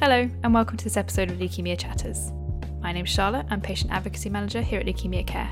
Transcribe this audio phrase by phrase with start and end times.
[0.00, 2.30] Hello, and welcome to this episode of Leukemia Chatters.
[2.80, 5.50] My name's Charlotte, I'm Patient Advocacy Manager here at Leukemia Care.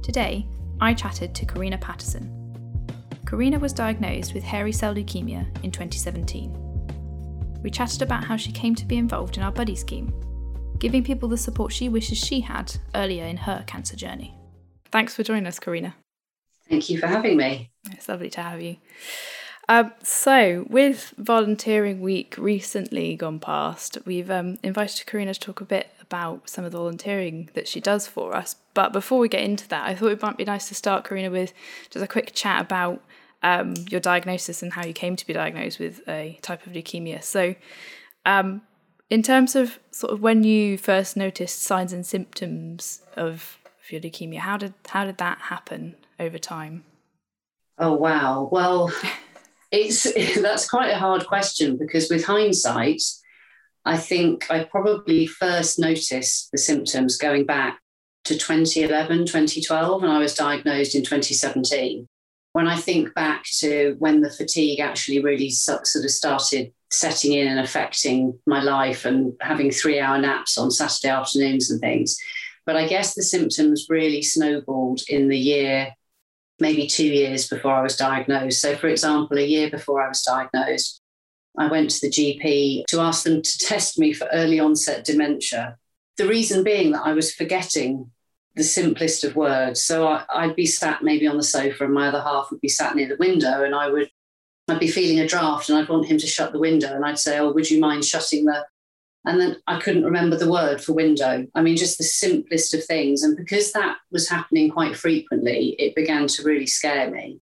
[0.00, 0.46] Today,
[0.80, 2.86] I chatted to Karina Patterson.
[3.26, 6.52] Karina was diagnosed with hairy cell leukemia in 2017.
[7.60, 10.14] We chatted about how she came to be involved in our buddy scheme,
[10.78, 14.38] giving people the support she wishes she had earlier in her cancer journey.
[14.92, 15.96] Thanks for joining us, Karina.
[16.68, 17.72] Thank you for having me.
[17.90, 18.76] It's lovely to have you.
[19.70, 25.66] Um, so, with Volunteering Week recently gone past, we've um, invited Karina to talk a
[25.66, 28.56] bit about some of the volunteering that she does for us.
[28.72, 31.30] But before we get into that, I thought it might be nice to start, Karina,
[31.30, 31.52] with
[31.90, 33.02] just a quick chat about
[33.42, 37.22] um, your diagnosis and how you came to be diagnosed with a type of leukemia.
[37.22, 37.54] So,
[38.24, 38.62] um,
[39.10, 44.00] in terms of sort of when you first noticed signs and symptoms of, of your
[44.00, 46.84] leukemia, how did how did that happen over time?
[47.76, 48.48] Oh wow!
[48.50, 48.90] Well.
[49.70, 50.06] It's
[50.40, 53.02] that's quite a hard question because with hindsight,
[53.84, 57.80] I think I probably first noticed the symptoms going back
[58.24, 62.06] to 2011, 2012, and I was diagnosed in 2017.
[62.52, 67.46] When I think back to when the fatigue actually really sort of started setting in
[67.46, 72.18] and affecting my life and having three hour naps on Saturday afternoons and things.
[72.66, 75.94] But I guess the symptoms really snowballed in the year
[76.60, 78.60] maybe two years before I was diagnosed.
[78.60, 81.00] So, for example, a year before I was diagnosed,
[81.56, 85.76] I went to the GP to ask them to test me for early onset dementia.
[86.16, 88.10] The reason being that I was forgetting
[88.58, 89.84] the simplest of words.
[89.84, 92.68] So I, would be sat maybe on the sofa and my other half would be
[92.68, 94.10] sat near the window and I would
[94.68, 97.18] I'd be feeling a draft and I'd want him to shut the window and I'd
[97.18, 98.66] say, Oh, would you mind shutting the
[99.28, 101.46] and then I couldn't remember the word for window.
[101.54, 103.22] I mean, just the simplest of things.
[103.22, 107.38] And because that was happening quite frequently, it began to really scare me.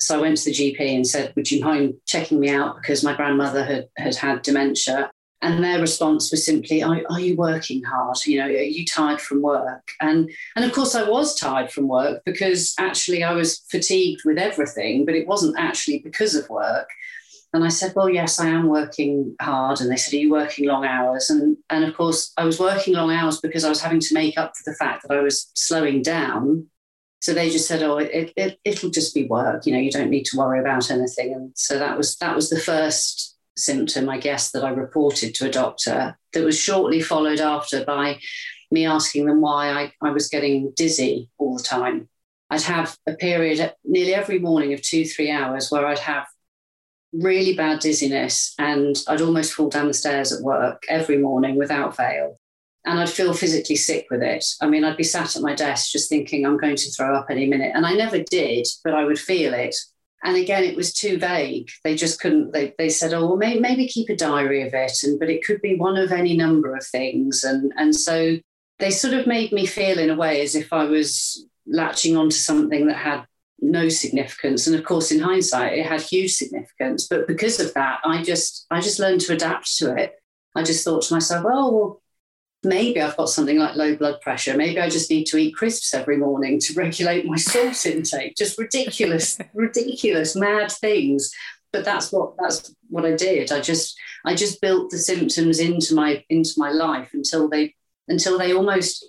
[0.00, 2.76] So I went to the GP and said, Would you mind checking me out?
[2.76, 5.12] Because my grandmother had had, had dementia.
[5.40, 8.16] And their response was simply, are, are, you working hard?
[8.26, 9.88] You know, are you tired from work?
[10.00, 14.38] And and of course I was tired from work because actually I was fatigued with
[14.38, 16.88] everything, but it wasn't actually because of work.
[17.52, 19.80] And I said, Well, yes, I am working hard.
[19.80, 21.30] And they said, Are you working long hours?
[21.30, 24.36] And, and of course, I was working long hours because I was having to make
[24.36, 26.66] up for the fact that I was slowing down.
[27.20, 29.64] So they just said, Oh, it, it, it'll just be work.
[29.66, 31.34] You know, you don't need to worry about anything.
[31.34, 35.46] And so that was that was the first symptom, I guess, that I reported to
[35.46, 38.20] a doctor that was shortly followed after by
[38.70, 42.08] me asking them why I, I was getting dizzy all the time.
[42.50, 46.26] I'd have a period nearly every morning of two, three hours where I'd have
[47.12, 51.96] really bad dizziness and I'd almost fall down the stairs at work every morning without
[51.96, 52.38] fail.
[52.84, 54.44] And I'd feel physically sick with it.
[54.62, 57.26] I mean, I'd be sat at my desk just thinking I'm going to throw up
[57.30, 57.72] any minute.
[57.74, 59.74] And I never did, but I would feel it.
[60.24, 61.68] And again, it was too vague.
[61.84, 64.92] They just couldn't, they, they said, oh, well, maybe, maybe keep a diary of it.
[65.02, 67.44] And, but it could be one of any number of things.
[67.44, 68.38] And, and so
[68.78, 72.36] they sort of made me feel in a way as if I was latching onto
[72.36, 73.24] something that had
[73.60, 74.66] no significance.
[74.66, 77.06] And of course in hindsight it had huge significance.
[77.08, 80.14] But because of that i just i just learned to adapt to it.
[80.54, 82.02] I just thought to myself oh well
[82.64, 84.56] maybe i've got something like low blood pressure.
[84.56, 88.36] Maybe i just need to eat crisps every morning to regulate my salt intake.
[88.36, 91.32] Just ridiculous ridiculous mad things.
[91.72, 93.52] But that's what that's what i did.
[93.52, 97.74] I just i just built the symptoms into my into my life until they
[98.08, 99.04] until they almost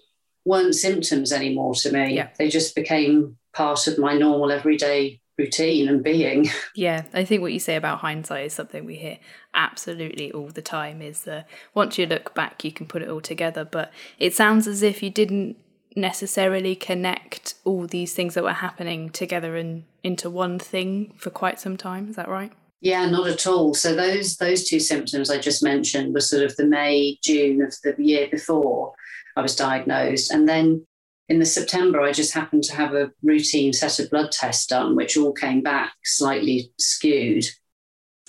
[0.46, 2.16] weren't symptoms anymore to me.
[2.16, 2.30] Yeah.
[2.38, 6.50] they just became part of my normal everyday routine and being.
[6.76, 9.18] Yeah, I think what you say about hindsight is something we hear
[9.54, 13.20] absolutely all the time is that once you look back you can put it all
[13.20, 15.58] together but it sounds as if you didn't
[15.96, 21.60] necessarily connect all these things that were happening together and into one thing for quite
[21.60, 22.54] some time is that right?
[22.80, 23.74] Yeah not at all.
[23.74, 27.74] So those those two symptoms i just mentioned were sort of the may june of
[27.84, 28.94] the year before
[29.36, 30.32] i was diagnosed.
[30.32, 30.86] And then
[31.30, 34.96] in the September, I just happened to have a routine set of blood tests done,
[34.96, 37.46] which all came back slightly skewed.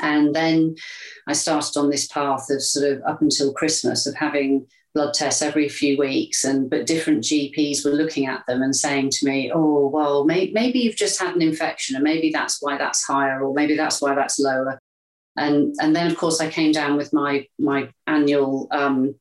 [0.03, 0.77] And then
[1.27, 5.41] I started on this path of sort of up until Christmas of having blood tests
[5.41, 9.49] every few weeks and but different gps were looking at them and saying to me
[9.55, 13.41] oh well may, maybe you've just had an infection and maybe that's why that's higher
[13.41, 14.81] or maybe that's why that's lower
[15.37, 19.15] and and then of course i came down with my my annual um,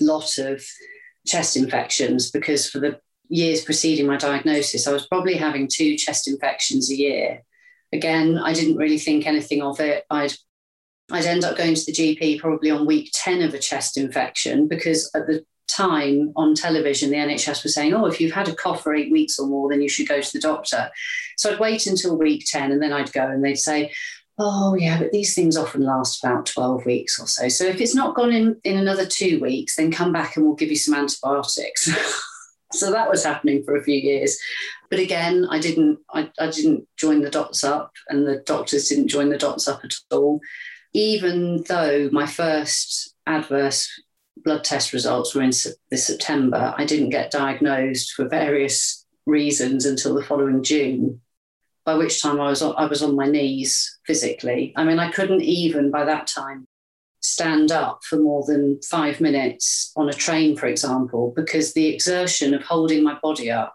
[0.00, 0.60] lot of
[1.24, 2.98] chest infections because for the
[3.32, 7.42] years preceding my diagnosis, I was probably having two chest infections a year.
[7.92, 10.04] Again, I didn't really think anything of it.
[10.10, 10.34] I'd
[11.10, 14.68] I'd end up going to the GP probably on week 10 of a chest infection
[14.68, 18.54] because at the time on television, the NHS was saying, oh, if you've had a
[18.54, 20.90] cough for eight weeks or more, then you should go to the doctor.
[21.36, 23.92] So I'd wait until week 10 and then I'd go and they'd say,
[24.38, 27.48] oh yeah, but these things often last about 12 weeks or so.
[27.48, 30.54] So if it's not gone in in another two weeks, then come back and we'll
[30.54, 31.90] give you some antibiotics.
[32.72, 34.38] so that was happening for a few years.
[34.90, 39.08] But again, I didn't I, I didn't join the dots up and the doctors didn't
[39.08, 40.40] join the dots up at all.
[40.92, 43.88] Even though my first adverse
[44.36, 45.52] blood test results were in
[45.90, 51.20] this September, I didn't get diagnosed for various reasons until the following June
[51.84, 54.72] by which time I was on, I was on my knees physically.
[54.76, 56.66] I mean, I couldn't even by that time
[57.22, 62.52] stand up for more than five minutes on a train, for example, because the exertion
[62.52, 63.74] of holding my body up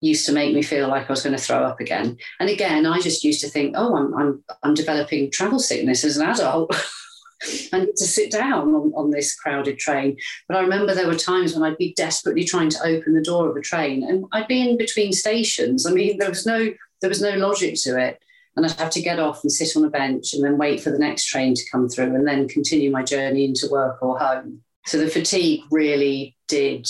[0.00, 2.16] used to make me feel like I was going to throw up again.
[2.40, 6.16] And again, I just used to think, oh, I'm I'm, I'm developing travel sickness as
[6.16, 6.74] an adult.
[7.72, 10.16] I need to sit down on, on this crowded train.
[10.48, 13.48] But I remember there were times when I'd be desperately trying to open the door
[13.48, 15.86] of a train and I'd be in between stations.
[15.86, 18.20] I mean, there was no there was no logic to it.
[18.58, 20.90] And I'd have to get off and sit on a bench and then wait for
[20.90, 24.62] the next train to come through and then continue my journey into work or home.
[24.84, 26.88] So the fatigue really did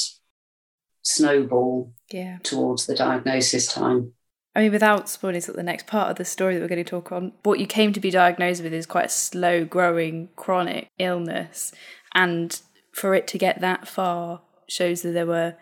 [1.02, 2.38] snowball yeah.
[2.42, 4.14] towards the diagnosis time.
[4.56, 7.12] I mean, without spoiling the next part of the story that we're going to talk
[7.12, 11.70] on, what you came to be diagnosed with is quite a slow growing chronic illness.
[12.14, 12.58] And
[12.92, 15.56] for it to get that far shows that there were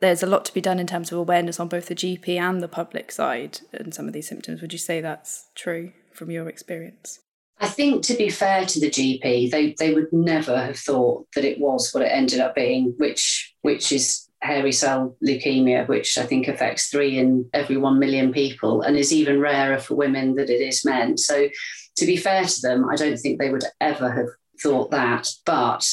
[0.00, 2.62] there's a lot to be done in terms of awareness on both the GP and
[2.62, 4.60] the public side and some of these symptoms.
[4.60, 7.20] Would you say that's true from your experience?
[7.62, 11.44] I think to be fair to the GP, they, they would never have thought that
[11.44, 16.24] it was what it ended up being, which which is hairy cell leukemia, which I
[16.24, 20.48] think affects three in every one million people and is even rarer for women than
[20.48, 21.18] it is men.
[21.18, 21.48] So
[21.96, 24.28] to be fair to them, I don't think they would ever have
[24.62, 25.28] thought that.
[25.44, 25.86] But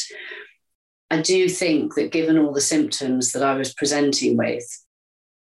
[1.10, 4.66] I do think that given all the symptoms that I was presenting with,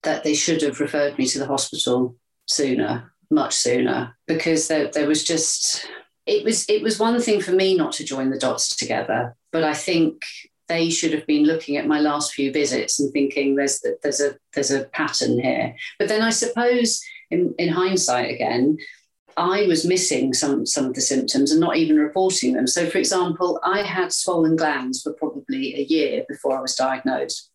[0.03, 2.17] that they should have referred me to the hospital
[2.47, 5.87] sooner, much sooner, because there, there was just
[6.27, 9.65] it was it was one thing for me not to join the dots together, but
[9.65, 10.23] I think
[10.69, 14.37] they should have been looking at my last few visits and thinking there's there's a
[14.53, 15.75] there's a pattern here.
[15.99, 18.79] But then I suppose in, in hindsight again,
[19.39, 22.67] I was missing some, some of the symptoms and not even reporting them.
[22.67, 27.51] So, for example, I had swollen glands for probably a year before I was diagnosed.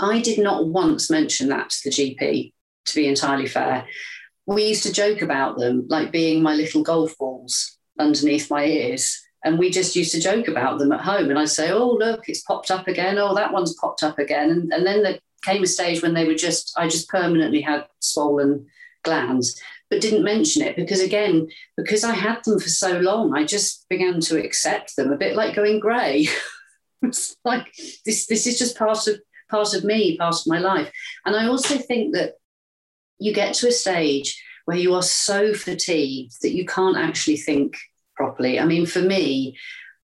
[0.00, 2.52] I did not once mention that to the GP,
[2.86, 3.86] to be entirely fair.
[4.46, 9.20] We used to joke about them like being my little golf balls underneath my ears.
[9.44, 11.30] And we just used to joke about them at home.
[11.30, 13.18] And I'd say, oh, look, it's popped up again.
[13.18, 14.50] Oh, that one's popped up again.
[14.50, 17.86] And, and then there came a stage when they were just, I just permanently had
[18.00, 18.66] swollen
[19.04, 19.60] glands
[19.92, 21.46] but didn't mention it because again
[21.76, 25.36] because i had them for so long i just began to accept them a bit
[25.36, 26.26] like going grey.
[27.04, 27.66] It's like
[28.06, 30.90] this this is just part of part of me part of my life.
[31.26, 32.34] And i also think that
[33.18, 37.76] you get to a stage where you are so fatigued that you can't actually think
[38.14, 38.58] properly.
[38.60, 39.58] I mean for me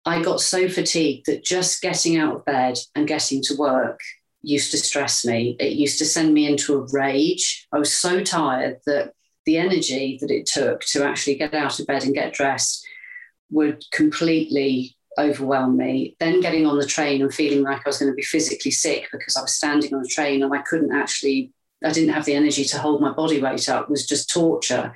[0.06, 4.00] i got so fatigued that just getting out of bed and getting to work
[4.42, 5.56] used to stress me.
[5.60, 7.68] It used to send me into a rage.
[7.72, 9.14] I was so tired that
[9.50, 12.86] the energy that it took to actually get out of bed and get dressed
[13.50, 16.16] would completely overwhelm me.
[16.20, 19.08] Then getting on the train and feeling like I was going to be physically sick
[19.12, 21.52] because I was standing on the train and I couldn't actually,
[21.84, 24.94] I didn't have the energy to hold my body weight up was just torture.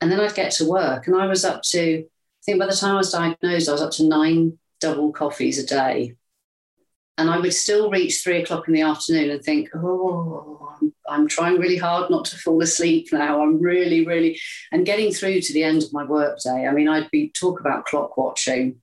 [0.00, 2.76] And then I'd get to work and I was up to, I think by the
[2.76, 6.14] time I was diagnosed, I was up to nine double coffees a day.
[7.18, 10.74] And I would still reach three o'clock in the afternoon and think, oh,
[11.08, 13.42] I'm, trying really hard not to fall asleep now.
[13.42, 14.38] I'm really, really,
[14.70, 16.66] and getting through to the end of my workday.
[16.66, 18.76] I mean, I'd be talk about clock watching.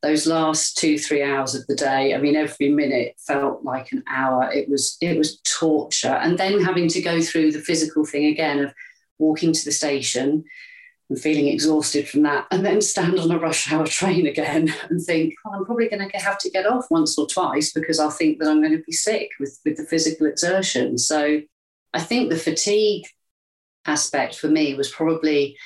[0.00, 4.02] Those last two, three hours of the day, I mean, every minute felt like an
[4.08, 4.50] hour.
[4.50, 6.08] It was, it was torture.
[6.08, 8.74] And then having to go through the physical thing again of
[9.18, 10.44] walking to the station,
[11.10, 15.00] and feeling exhausted from that, and then stand on a rush hour train again and
[15.02, 18.10] think, well, I'm probably going to have to get off once or twice because I'll
[18.10, 20.98] think that I'm going to be sick with, with the physical exertion.
[20.98, 21.40] So
[21.92, 23.06] I think the fatigue
[23.86, 25.56] aspect for me was probably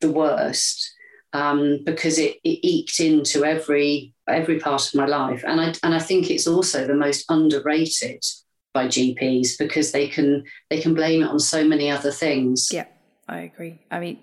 [0.00, 0.94] the worst
[1.32, 5.94] um, because it, it eked into every every part of my life, and I and
[5.94, 8.24] I think it's also the most underrated
[8.72, 12.68] by GPs because they can they can blame it on so many other things.
[12.72, 12.86] Yeah,
[13.28, 13.78] I agree.
[13.90, 14.18] I mean,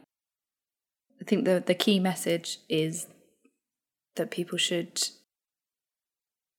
[1.22, 3.08] I think the the key message is
[4.16, 5.10] that people should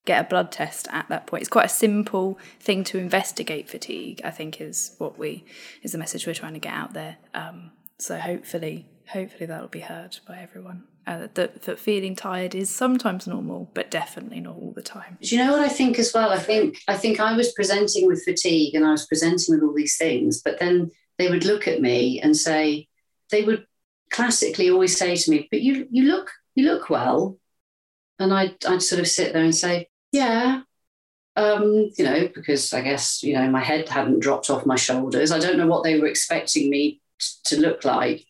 [0.05, 1.43] get a blood test at that point.
[1.43, 4.21] It's quite a simple thing to investigate fatigue.
[4.25, 5.45] I think is what we
[5.83, 7.19] is the message we're trying to get out there.
[7.35, 10.85] Um, so hopefully, hopefully that'll be heard by everyone.
[11.07, 15.17] Uh, that, that feeling tired is sometimes normal, but definitely not all the time.
[15.23, 16.31] Do you know what I think as well?
[16.31, 19.75] I think I think I was presenting with fatigue and I was presenting with all
[19.75, 22.89] these things, but then they would look at me and say
[23.31, 23.67] they would
[24.11, 27.39] classically always say to me, "But you you look you look well,"
[28.19, 30.63] and I'd I'd sort of sit there and say, "Yeah."
[31.37, 35.31] Um, you know, because I guess, you know, my head hadn't dropped off my shoulders.
[35.31, 38.27] I don't know what they were expecting me t- to look like.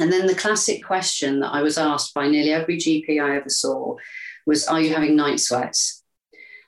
[0.00, 3.48] And then the classic question that I was asked by nearly every GP I ever
[3.48, 3.96] saw
[4.46, 6.02] was, Are you having night sweats?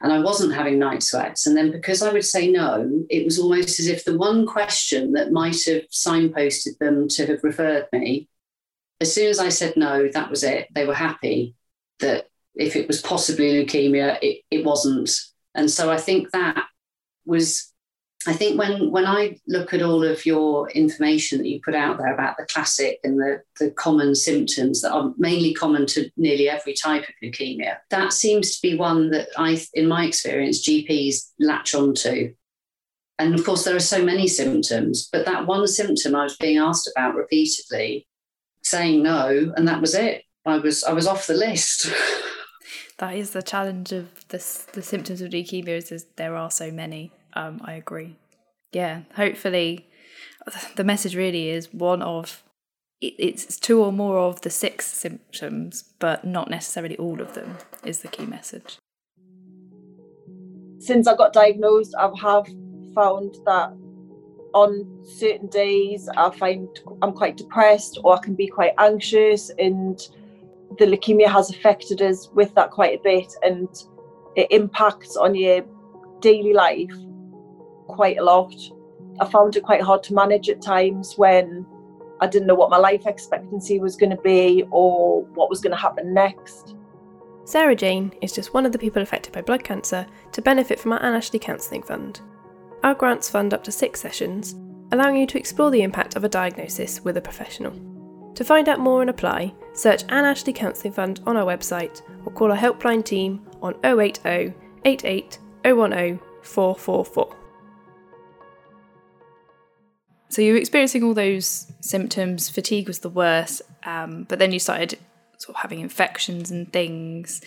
[0.00, 1.46] And I wasn't having night sweats.
[1.46, 5.12] And then because I would say no, it was almost as if the one question
[5.12, 8.28] that might have signposted them to have referred me,
[9.00, 10.68] as soon as I said no, that was it.
[10.72, 11.54] They were happy
[12.00, 15.10] that if it was possibly leukemia, it, it wasn't.
[15.54, 16.64] And so I think that
[17.24, 17.72] was
[18.26, 21.98] I think when when I look at all of your information that you put out
[21.98, 26.48] there about the classic and the, the common symptoms that are mainly common to nearly
[26.48, 31.32] every type of leukemia, that seems to be one that I, in my experience, GPs
[31.38, 32.34] latch onto.
[33.18, 36.58] And of course, there are so many symptoms, but that one symptom I was being
[36.58, 38.08] asked about repeatedly,
[38.64, 40.24] saying no, and that was it.
[40.44, 41.90] I was I was off the list.
[42.98, 44.38] that is the challenge of the
[44.72, 48.16] the symptoms of leukemia is, is there are so many um, I agree.
[48.72, 49.86] Yeah, hopefully,
[50.76, 52.42] the message really is one of
[53.00, 58.00] it's two or more of the six symptoms, but not necessarily all of them, is
[58.00, 58.78] the key message.
[60.78, 62.46] Since I got diagnosed, I have
[62.94, 63.76] found that
[64.54, 66.68] on certain days I find
[67.02, 69.98] I'm quite depressed or I can be quite anxious, and
[70.78, 73.68] the leukemia has affected us with that quite a bit, and
[74.36, 75.64] it impacts on your
[76.20, 76.94] daily life
[77.86, 78.54] quite a lot.
[79.20, 81.66] I found it quite hard to manage at times when
[82.20, 85.72] I didn't know what my life expectancy was going to be or what was going
[85.72, 86.74] to happen next.
[87.44, 90.92] Sarah Jane is just one of the people affected by blood cancer to benefit from
[90.92, 92.20] our Anne Ashley Counselling Fund.
[92.84, 94.54] Our grants fund up to six sessions,
[94.92, 97.72] allowing you to explore the impact of a diagnosis with a professional.
[98.34, 102.32] To find out more and apply, search Anne Ashley Counselling Fund on our website or
[102.32, 104.52] call our helpline team on 080
[104.84, 107.36] 88 010 444.
[110.28, 112.50] So you were experiencing all those symptoms.
[112.50, 114.98] Fatigue was the worst, um, but then you started
[115.38, 117.40] sort of having infections and things.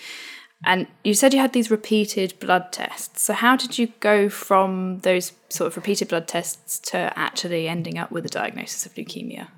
[0.66, 3.22] And you said you had these repeated blood tests.
[3.22, 7.98] So how did you go from those sort of repeated blood tests to actually ending
[7.98, 9.50] up with a diagnosis of leukemia?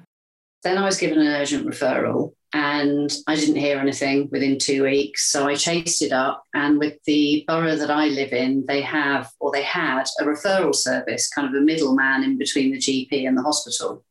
[0.64, 5.32] Then I was given an urgent referral and I didn't hear anything within two weeks.
[5.32, 6.44] So I chased it up.
[6.54, 10.76] And with the borough that I live in, they have, or they had, a referral
[10.76, 14.04] service, kind of a middleman in between the GP and the hospital.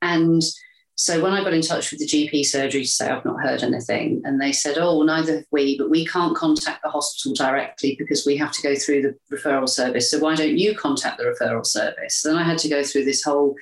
[0.00, 0.42] And
[0.96, 3.62] so when I got in touch with the GP surgery to say I've not heard
[3.62, 7.96] anything, and they said, Oh, neither have we, but we can't contact the hospital directly
[7.98, 10.10] because we have to go through the referral service.
[10.10, 12.22] So why don't you contact the referral service?
[12.22, 13.54] Then I had to go through this whole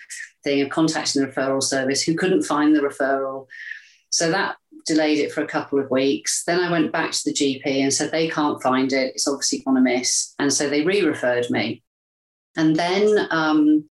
[0.44, 3.46] thing of contacting the referral service who couldn't find the referral
[4.14, 4.54] so that
[4.86, 6.44] delayed it for a couple of weeks.
[6.44, 9.12] Then I went back to the GP and said they can't find it.
[9.14, 10.34] It's obviously gone amiss.
[10.38, 11.82] And so they re referred me.
[12.56, 13.90] And then um,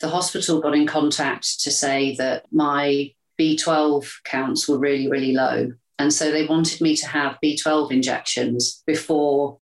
[0.00, 5.72] the hospital got in contact to say that my B12 counts were really, really low.
[5.98, 9.58] And so they wanted me to have B12 injections before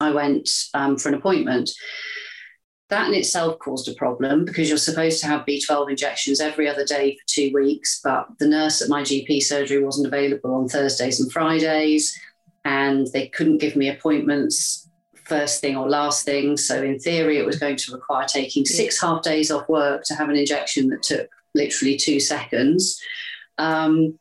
[0.00, 1.70] I went um, for an appointment.
[2.90, 6.84] That in itself caused a problem because you're supposed to have B12 injections every other
[6.84, 11.20] day for two weeks, but the nurse at my GP surgery wasn't available on Thursdays
[11.20, 12.18] and Fridays,
[12.64, 14.87] and they couldn't give me appointments
[15.28, 16.56] first thing or last thing.
[16.56, 20.14] So, in theory, it was going to require taking six half days off work to
[20.14, 23.00] have an injection that took literally two seconds.
[23.58, 24.18] Um,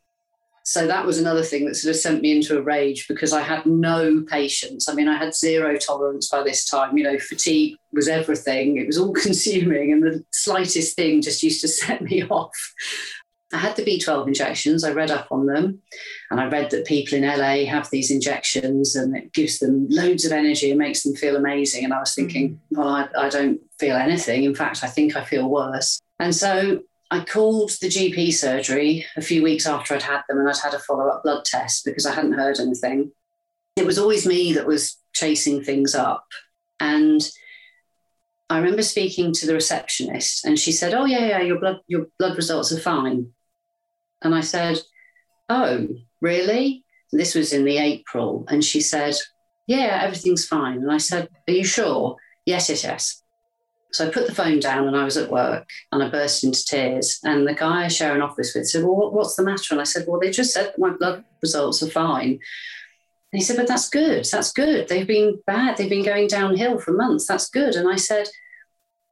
[0.68, 3.42] so that was another thing that sort of sent me into a rage because I
[3.42, 4.90] had no patience.
[4.90, 6.98] I mean, I had zero tolerance by this time.
[6.98, 11.62] You know, fatigue was everything, it was all consuming, and the slightest thing just used
[11.62, 12.74] to set me off.
[13.54, 15.82] I had the B12 injections, I read up on them,
[16.30, 20.26] and I read that people in LA have these injections and it gives them loads
[20.26, 21.86] of energy and makes them feel amazing.
[21.86, 22.78] And I was thinking, mm.
[22.78, 24.44] well, I, I don't feel anything.
[24.44, 26.02] In fact, I think I feel worse.
[26.20, 30.50] And so I called the GP surgery a few weeks after I'd had them and
[30.50, 33.12] I'd had a follow up blood test because I hadn't heard anything.
[33.78, 36.26] It was always me that was chasing things up.
[36.82, 37.22] And
[38.50, 42.08] I remember speaking to the receptionist and she said, Oh, yeah, yeah, your blood, your
[42.20, 43.32] blood results are fine.
[44.22, 44.80] And I said,
[45.50, 45.88] Oh,
[46.22, 46.84] really?
[47.12, 48.46] This was in the April.
[48.50, 49.16] And she said,
[49.68, 50.78] Yeah, everything's fine.
[50.78, 52.18] And I said, Are you sure?
[52.46, 53.24] Yes, yes, yes.
[53.92, 56.64] So I put the phone down and I was at work and I burst into
[56.66, 57.20] tears.
[57.24, 59.74] And the guy I share an office with said, Well, what's the matter?
[59.74, 62.40] And I said, Well, they just said my blood results are fine.
[63.32, 64.26] And he said, But that's good.
[64.26, 64.88] That's good.
[64.88, 65.78] They've been bad.
[65.78, 67.28] They've been going downhill for months.
[67.28, 67.76] That's good.
[67.76, 68.28] And I said,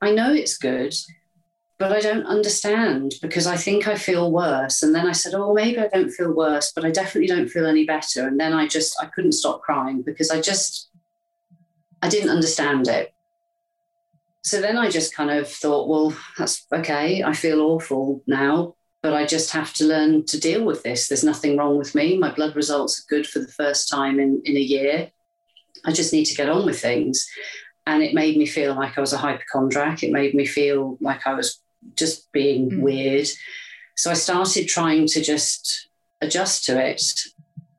[0.02, 0.94] I know it's good,
[1.78, 4.82] but I don't understand because I think I feel worse.
[4.82, 7.66] And then I said, Oh, maybe I don't feel worse, but I definitely don't feel
[7.66, 8.28] any better.
[8.28, 10.90] And then I just, I couldn't stop crying because I just,
[12.02, 13.14] I didn't understand it.
[14.44, 17.24] So then I just kind of thought, well, that's okay.
[17.24, 21.08] I feel awful now, but I just have to learn to deal with this.
[21.08, 22.18] There's nothing wrong with me.
[22.18, 25.12] My blood results are good for the first time in, in a year.
[25.84, 27.28] I just need to get on with things.
[27.88, 30.04] And it made me feel like I was a hypochondriac.
[30.04, 31.60] It made me feel like I was
[31.96, 32.82] just being mm.
[32.82, 33.28] weird.
[33.96, 35.88] So I started trying to just
[36.22, 37.02] adjust to it.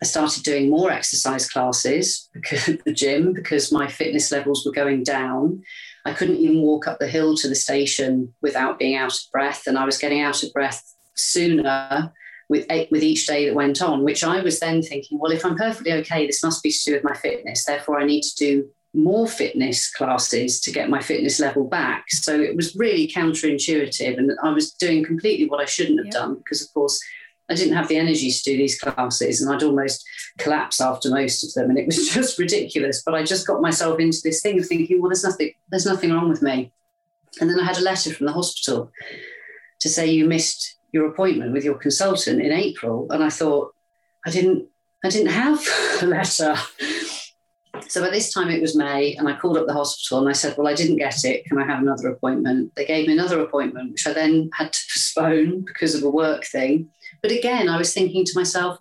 [0.02, 5.02] I started doing more exercise classes because the gym because my fitness levels were going
[5.02, 5.62] down.
[6.04, 9.66] I couldn't even walk up the hill to the station without being out of breath,
[9.66, 10.82] and I was getting out of breath
[11.14, 12.12] sooner
[12.48, 14.04] with with each day that went on.
[14.04, 16.92] Which I was then thinking, well, if I'm perfectly okay, this must be to do
[16.92, 17.64] with my fitness.
[17.64, 22.06] Therefore, I need to do more fitness classes to get my fitness level back.
[22.08, 24.16] So it was really counterintuitive.
[24.16, 27.00] And I was doing completely what I shouldn't have done because, of course,
[27.48, 30.04] I didn't have the energy to do these classes and I'd almost
[30.38, 31.70] collapse after most of them.
[31.70, 33.02] And it was just ridiculous.
[33.04, 36.12] But I just got myself into this thing of thinking, well, there's nothing, there's nothing
[36.12, 36.72] wrong with me.
[37.40, 38.90] And then I had a letter from the hospital
[39.80, 43.06] to say you missed your appointment with your consultant in April.
[43.10, 43.74] And I thought,
[44.26, 44.68] I didn't
[45.04, 45.64] I didn't have
[46.02, 46.56] a letter.
[47.88, 50.32] So by this time it was May, and I called up the hospital and I
[50.32, 51.44] said, Well, I didn't get it.
[51.46, 52.72] Can I have another appointment?
[52.74, 56.44] They gave me another appointment, which I then had to postpone because of a work
[56.44, 56.90] thing.
[57.22, 58.78] But again, I was thinking to myself,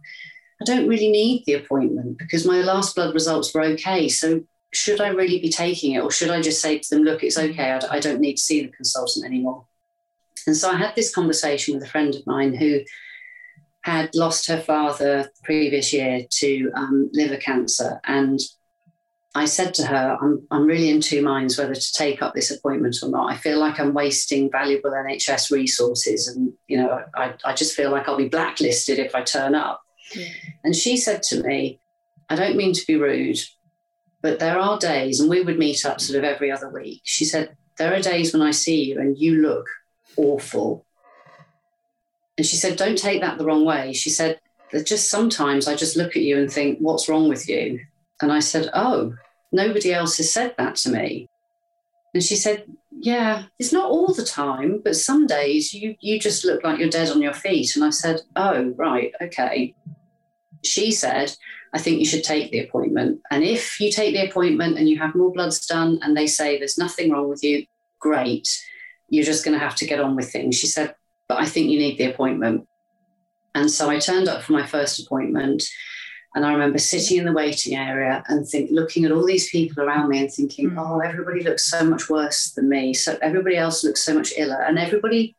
[0.61, 4.09] I don't really need the appointment because my last blood results were okay.
[4.09, 4.41] So
[4.73, 7.37] should I really be taking it, or should I just say to them, Look, it's
[7.37, 7.79] okay.
[7.89, 9.65] I, don't need to see the consultant anymore?
[10.47, 12.81] And so I had this conversation with a friend of mine who
[13.81, 18.01] had lost her father the previous year to um, liver cancer.
[18.05, 18.39] And
[19.37, 22.51] I said to her, I'm, I'm really in two minds whether to take up this
[22.51, 23.29] appointment or not.
[23.29, 26.29] I feel like I'm wasting valuable NHS resources.
[26.29, 29.81] And, you know, I, I just feel like I'll be blacklisted if I turn up.
[30.15, 30.29] Yeah.
[30.63, 31.81] And she said to me,
[32.29, 33.39] I don't mean to be rude,
[34.21, 37.01] but there are days, and we would meet up sort of every other week.
[37.03, 39.67] She said, There are days when I see you and you look
[40.15, 40.85] awful.
[42.37, 43.91] And she said, Don't take that the wrong way.
[43.91, 44.39] She said,
[44.83, 47.81] just sometimes I just look at you and think, What's wrong with you?
[48.21, 49.13] And I said, Oh,
[49.51, 51.29] Nobody else has said that to me.
[52.13, 56.45] And she said, Yeah, it's not all the time, but some days you, you just
[56.45, 57.75] look like you're dead on your feet.
[57.75, 59.75] And I said, Oh, right, okay.
[60.63, 61.35] She said,
[61.73, 63.19] I think you should take the appointment.
[63.29, 66.57] And if you take the appointment and you have more bloods done and they say
[66.57, 67.65] there's nothing wrong with you,
[67.99, 68.47] great.
[69.09, 70.57] You're just going to have to get on with things.
[70.57, 70.95] She said,
[71.27, 72.65] But I think you need the appointment.
[73.53, 75.63] And so I turned up for my first appointment
[76.35, 79.81] and I remember sitting in the waiting area and think, looking at all these people
[79.81, 80.77] around me and thinking, mm.
[80.77, 82.93] oh, everybody looks so much worse than me.
[82.93, 84.61] So everybody else looks so much iller.
[84.61, 85.33] And everybody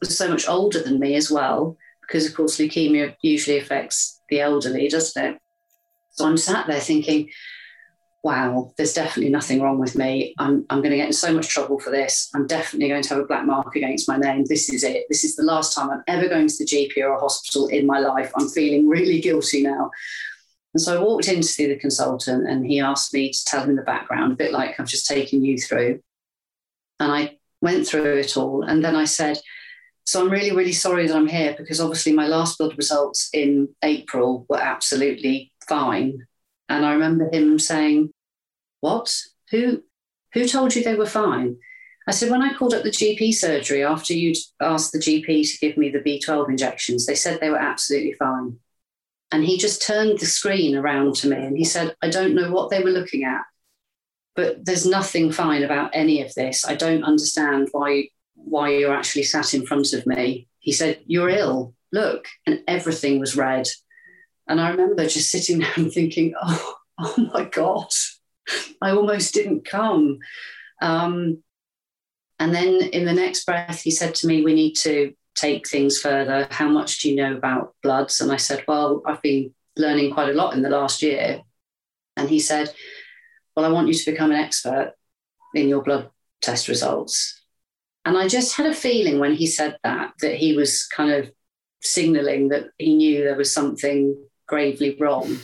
[0.00, 4.40] was so much older than me as well, because of course leukemia usually affects the
[4.40, 5.40] elderly, doesn't it?
[6.10, 7.30] So I'm sat there thinking,
[8.24, 10.34] wow, there's definitely nothing wrong with me.
[10.38, 12.30] I'm, I'm going to get in so much trouble for this.
[12.34, 14.46] I'm definitely going to have a black mark against my name.
[14.48, 15.04] This is it.
[15.10, 17.86] This is the last time I'm ever going to the GP or a hospital in
[17.86, 18.32] my life.
[18.34, 19.90] I'm feeling really guilty now.
[20.72, 23.62] And so I walked in to see the consultant and he asked me to tell
[23.62, 26.00] him the background, a bit like I've just taken you through.
[27.00, 28.62] And I went through it all.
[28.62, 29.36] And then I said,
[30.04, 33.68] so I'm really, really sorry that I'm here because obviously my last blood results in
[33.82, 36.26] April were absolutely fine.
[36.68, 38.13] And I remember him saying,
[38.84, 39.18] What?
[39.50, 39.82] Who
[40.34, 41.56] who told you they were fine?
[42.06, 45.58] I said, When I called up the GP surgery after you'd asked the GP to
[45.58, 48.58] give me the B12 injections, they said they were absolutely fine.
[49.32, 52.52] And he just turned the screen around to me and he said, I don't know
[52.52, 53.40] what they were looking at,
[54.36, 56.66] but there's nothing fine about any of this.
[56.66, 60.46] I don't understand why why you're actually sat in front of me.
[60.58, 61.74] He said, You're ill.
[61.90, 62.26] Look.
[62.44, 63.66] And everything was red.
[64.46, 67.88] And I remember just sitting there and thinking, oh, oh my God,
[68.80, 70.18] I almost didn't come.
[70.82, 71.42] Um,
[72.38, 76.00] and then in the next breath, he said to me, We need to take things
[76.00, 76.46] further.
[76.50, 78.20] How much do you know about bloods?
[78.20, 81.42] And I said, Well, I've been learning quite a lot in the last year.
[82.16, 82.72] And he said,
[83.56, 84.94] Well, I want you to become an expert
[85.54, 86.10] in your blood
[86.42, 87.40] test results.
[88.04, 91.30] And I just had a feeling when he said that, that he was kind of
[91.80, 95.38] signaling that he knew there was something gravely wrong.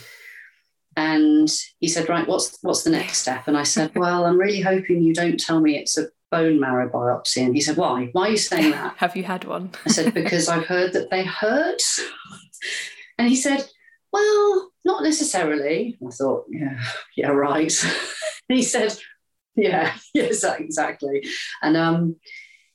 [0.95, 1.49] And
[1.79, 3.47] he said, Right, what's what's the next step?
[3.47, 6.89] And I said, Well, I'm really hoping you don't tell me it's a bone marrow
[6.89, 7.43] biopsy.
[7.45, 8.09] And he said, Why?
[8.11, 8.95] Why are you saying that?
[8.97, 9.71] Have you had one?
[9.85, 11.81] I said, Because I've heard that they hurt.
[13.17, 13.67] And he said,
[14.11, 15.97] Well, not necessarily.
[16.05, 16.79] I thought, Yeah,
[17.15, 17.71] yeah, right.
[18.47, 18.97] he said,
[19.55, 21.23] Yeah, yes, exactly.
[21.61, 22.15] And um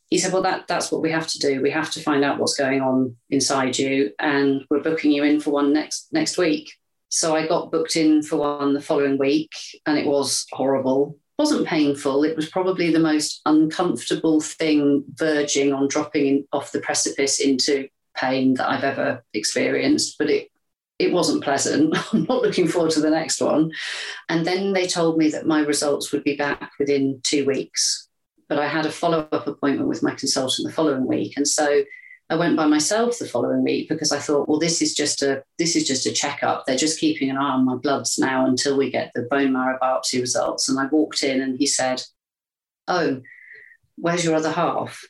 [0.08, 1.60] he said, Well, that, that's what we have to do.
[1.60, 5.40] We have to find out what's going on inside you, and we're booking you in
[5.40, 6.72] for one next next week.
[7.08, 9.52] So I got booked in for one the following week,
[9.86, 11.18] and it was horrible.
[11.38, 12.24] It wasn't painful.
[12.24, 17.88] It was probably the most uncomfortable thing, verging on dropping in, off the precipice into
[18.16, 20.16] pain that I've ever experienced.
[20.18, 20.50] But it
[20.98, 21.96] it wasn't pleasant.
[22.12, 23.70] I'm not looking forward to the next one.
[24.28, 28.08] And then they told me that my results would be back within two weeks.
[28.48, 31.34] But I had a follow up appointment with my consultant the following week.
[31.36, 31.82] And so
[32.28, 35.44] I went by myself the following week because I thought, well, this is just a
[35.58, 36.64] this is just a checkup.
[36.66, 39.78] They're just keeping an eye on my bloods now until we get the bone marrow
[39.80, 40.68] biopsy results.
[40.68, 42.02] And I walked in and he said,
[42.88, 43.22] Oh,
[43.96, 45.04] where's your other half?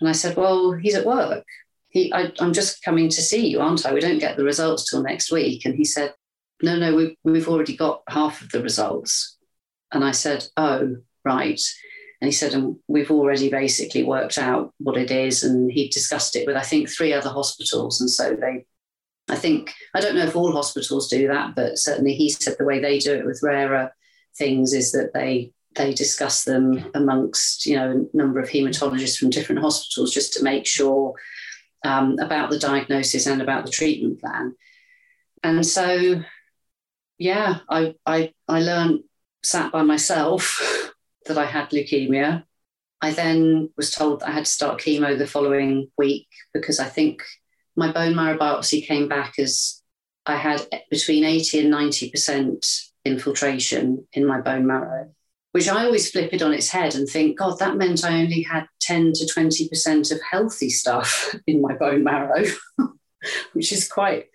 [0.00, 1.44] And I said, Well, he's at work
[1.92, 3.92] he, I, am just coming to see you, aren't I?
[3.92, 5.66] We don't get the results till next week.
[5.66, 6.14] And he said,
[6.62, 9.36] no, no, we've, we've already got half of the results.
[9.92, 11.60] And I said, oh, right.
[12.22, 15.42] And he said, and we've already basically worked out what it is.
[15.42, 18.00] And he discussed it with, I think, three other hospitals.
[18.00, 18.64] And so they,
[19.28, 22.64] I think, I don't know if all hospitals do that, but certainly he said the
[22.64, 23.92] way they do it with rarer
[24.38, 29.30] things is that they they discuss them amongst you know a number of hematologists from
[29.30, 31.14] different hospitals just to make sure
[31.84, 34.54] um, about the diagnosis and about the treatment plan.
[35.42, 36.22] And so,
[37.18, 39.00] yeah, I, I, I learned,
[39.42, 40.91] sat by myself,
[41.26, 42.44] that I had leukemia.
[43.00, 47.22] I then was told I had to start chemo the following week because I think
[47.74, 49.82] my bone marrow biopsy came back as
[50.24, 55.12] I had between 80 and 90% infiltration in my bone marrow
[55.52, 58.42] which I always flip it on its head and think, God, that meant I only
[58.42, 62.44] had 10 to 20% of healthy stuff in my bone marrow,
[63.52, 64.26] which is quite,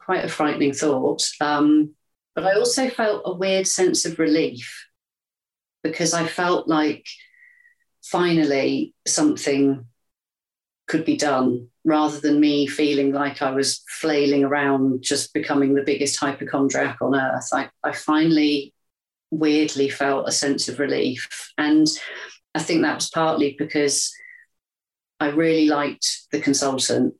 [0.00, 1.22] quite a frightening thought.
[1.40, 1.94] Um,
[2.34, 4.87] but I also felt a weird sense of relief
[5.82, 7.06] because I felt like
[8.02, 9.86] finally something
[10.86, 15.82] could be done rather than me feeling like I was flailing around just becoming the
[15.82, 17.48] biggest hypochondriac on earth.
[17.52, 18.74] I, I finally
[19.30, 21.28] weirdly felt a sense of relief.
[21.58, 21.86] And
[22.54, 24.14] I think that was partly because
[25.20, 27.14] I really liked the consultant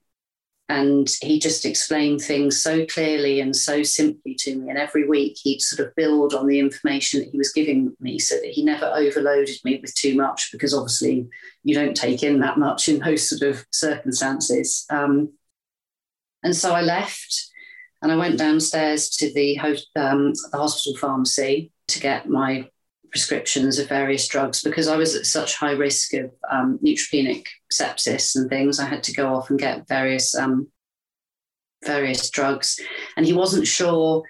[0.70, 4.68] and he just explained things so clearly and so simply to me.
[4.68, 8.18] And every week he'd sort of build on the information that he was giving me
[8.18, 11.26] so that he never overloaded me with too much because obviously
[11.64, 14.84] you don't take in that much in those sort of circumstances.
[14.90, 15.32] Um,
[16.42, 17.50] and so I left
[18.02, 22.68] and I went downstairs to the, um, the hospital pharmacy to get my
[23.10, 28.36] prescriptions of various drugs because I was at such high risk of um, neutropenic sepsis
[28.36, 28.78] and things.
[28.78, 30.68] I had to go off and get various um,
[31.84, 32.80] various drugs,
[33.16, 34.22] and he wasn't sure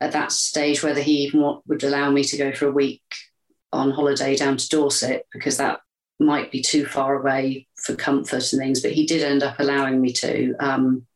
[0.00, 3.02] at that stage whether he even would allow me to go for a week
[3.72, 5.80] on holiday down to Dorset because that
[6.18, 8.80] might be too far away for comfort and things.
[8.80, 10.54] But he did end up allowing me to.
[10.60, 11.06] Um,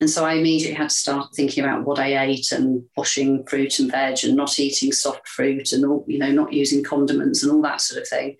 [0.00, 3.78] and so I immediately had to start thinking about what I ate and washing fruit
[3.78, 7.50] and veg and not eating soft fruit and all, you know, not using condiments and
[7.50, 8.36] all that sort of thing.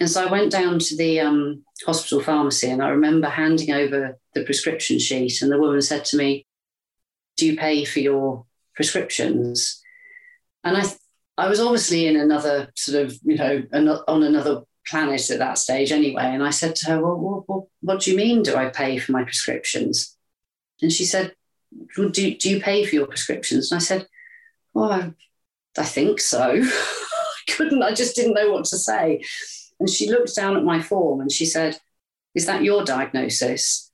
[0.00, 4.18] And so I went down to the um, hospital pharmacy and I remember handing over
[4.34, 5.40] the prescription sheet.
[5.40, 6.46] And the woman said to me,
[7.36, 9.80] Do you pay for your prescriptions?
[10.64, 10.84] And I,
[11.38, 13.62] I was obviously in another sort of, you know,
[14.08, 16.24] on another planet at that stage anyway.
[16.24, 18.98] And I said to her, Well, what, what, what do you mean, do I pay
[18.98, 20.16] for my prescriptions?
[20.82, 21.34] And she said,
[21.96, 23.70] do, do you pay for your prescriptions?
[23.70, 24.06] And I said,
[24.72, 25.12] Well, I,
[25.78, 26.60] I think so.
[26.62, 29.22] I couldn't, I just didn't know what to say.
[29.84, 31.78] And she looked down at my form and she said,
[32.34, 33.92] Is that your diagnosis?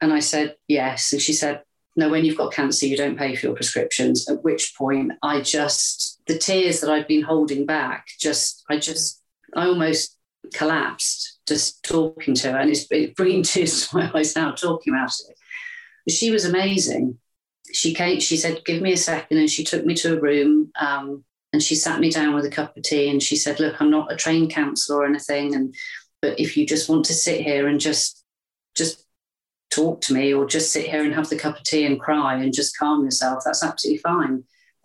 [0.00, 1.12] And I said, Yes.
[1.12, 1.62] And she said,
[1.94, 4.28] No, when you've got cancer, you don't pay for your prescriptions.
[4.28, 9.22] At which point I just, the tears that I'd been holding back, just, I just,
[9.54, 10.18] I almost
[10.52, 12.58] collapsed just talking to her.
[12.58, 15.36] And it's, bringing tears to my eyes now talking about it
[16.04, 17.16] But she was amazing.
[17.72, 19.38] She came, she said, Give me a second.
[19.38, 22.50] And she took me to a room um, and she sat me down with a
[22.50, 25.54] cup of tea and she said, Look, I'm not a trained counsellor or anything.
[25.54, 25.74] And
[26.20, 28.24] but if you just want to sit here and just
[28.74, 29.04] just
[29.70, 32.34] talk to me or just sit here and have the cup of tea and cry
[32.34, 34.44] and just calm yourself, that's absolutely fine.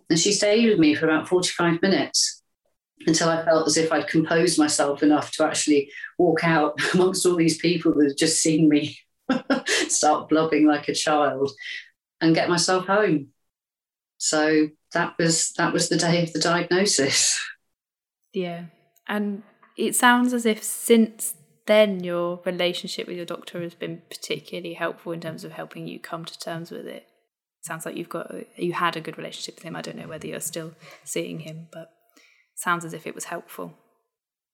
[0.09, 2.41] And she stayed with me for about 45 minutes
[3.07, 7.35] until I felt as if I'd composed myself enough to actually walk out amongst all
[7.35, 8.97] these people that had just seen me
[9.87, 11.51] start blubbing like a child
[12.21, 13.29] and get myself home.
[14.17, 17.39] So that was that was the day of the diagnosis.
[18.33, 18.65] Yeah.
[19.07, 19.43] And
[19.77, 25.11] it sounds as if since then your relationship with your doctor has been particularly helpful
[25.11, 27.07] in terms of helping you come to terms with it.
[27.61, 29.75] Sounds like you've got you had a good relationship with him.
[29.75, 31.91] I don't know whether you're still seeing him, but
[32.55, 33.73] sounds as if it was helpful.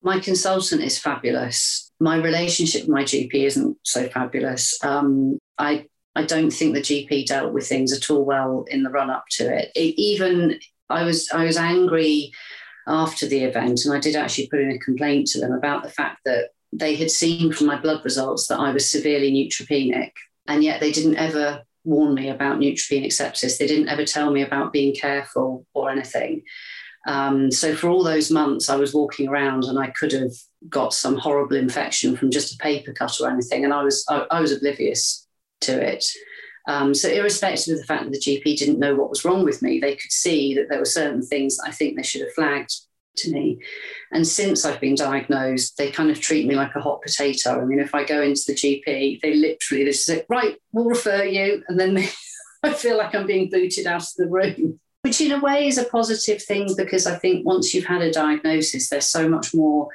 [0.02, 1.92] My consultant is fabulous.
[2.00, 4.82] My relationship with my GP isn't so fabulous.
[4.84, 8.90] Um, I I don't think the GP dealt with things at all well in the
[8.90, 9.72] run up to it.
[9.76, 10.00] it.
[10.00, 12.32] Even I was I was angry
[12.88, 15.90] after the event, and I did actually put in a complaint to them about the
[15.92, 20.12] fact that they had seen from my blood results that I was severely neutropenic,
[20.48, 23.58] and yet they didn't ever warn me about neutropenic sepsis.
[23.58, 26.44] They didn't ever tell me about being careful or anything.
[27.08, 30.34] Um, so for all those months, I was walking around and I could have
[30.68, 34.26] got some horrible infection from just a paper cut or anything, and I was I,
[34.32, 35.28] I was oblivious
[35.62, 36.06] to it.
[36.68, 39.62] Um, so irrespective of the fact that the GP didn't know what was wrong with
[39.62, 42.74] me, they could see that there were certain things I think they should have flagged
[43.18, 43.60] to me.
[44.12, 47.60] And since I've been diagnosed, they kind of treat me like a hot potato.
[47.60, 51.24] I mean, if I go into the GP, they literally they say, "Right, we'll refer
[51.24, 52.10] you," and then they,
[52.64, 55.78] I feel like I'm being booted out of the room which in a way is
[55.78, 59.88] a positive thing because I think once you've had a diagnosis, there's so much more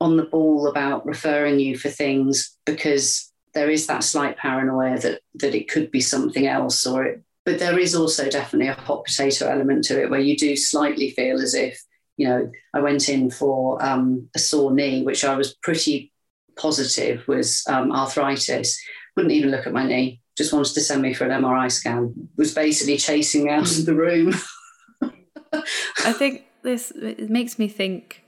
[0.00, 5.20] on the ball about referring you for things because there is that slight paranoia that
[5.34, 9.04] that it could be something else or it, but there is also definitely a hot
[9.04, 11.80] potato element to it where you do slightly feel as if
[12.16, 16.12] you know I went in for um, a sore knee, which I was pretty
[16.56, 18.80] positive was um, arthritis.
[19.16, 22.28] Wouldn't even look at my knee just wanted to send me for an MRI scan,
[22.36, 24.34] was basically chasing me out of the room.
[25.52, 28.23] I think this makes me think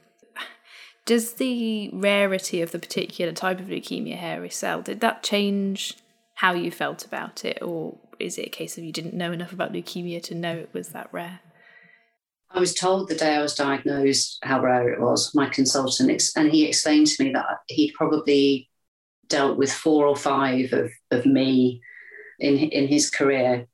[1.06, 5.96] does the rarity of the particular type of leukemia hairy cell did that change
[6.34, 9.52] how you felt about it or is it a case of you didn't know enough
[9.52, 11.40] about leukemia to know it was that rare
[12.50, 15.34] I was told the day I was diagnosed how rare it was.
[15.34, 18.70] My consultant, and he explained to me that he'd probably
[19.28, 21.82] dealt with four or five of, of me
[22.38, 23.66] in in his career,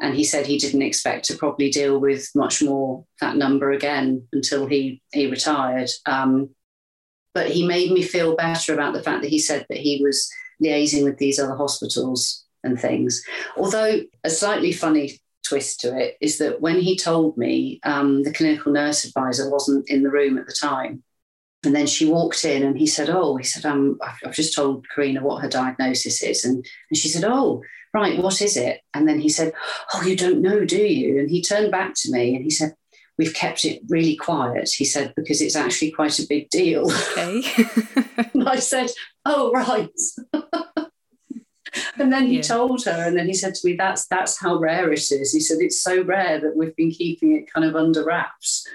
[0.00, 4.28] and he said he didn't expect to probably deal with much more that number again
[4.32, 5.90] until he he retired.
[6.06, 6.50] Um,
[7.34, 10.30] but he made me feel better about the fact that he said that he was
[10.62, 13.22] liaising with these other hospitals and things.
[13.56, 18.32] Although a slightly funny twist to it is that when he told me, um, the
[18.32, 21.02] clinical nurse advisor wasn't in the room at the time.
[21.64, 24.86] And then she walked in and he said, Oh, he said, um, I've just told
[24.94, 26.44] Karina what her diagnosis is.
[26.44, 27.62] And, and she said, Oh,
[27.92, 28.80] right, what is it?
[28.94, 29.52] And then he said,
[29.92, 31.18] Oh, you don't know, do you?
[31.18, 32.74] And he turned back to me and he said,
[33.18, 34.70] We've kept it really quiet.
[34.70, 36.90] He said, because it's actually quite a big deal.
[36.90, 37.42] Okay.
[38.34, 38.90] and I said,
[39.24, 39.90] Oh, right.
[41.98, 42.42] and then he yeah.
[42.42, 45.32] told her, and then he said to me, That's that's how rare it is.
[45.32, 48.66] He said, It's so rare that we've been keeping it kind of under wraps.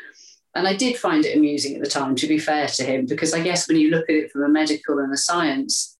[0.55, 3.33] And I did find it amusing at the time, to be fair to him, because
[3.33, 5.97] I guess when you look at it from a medical and a science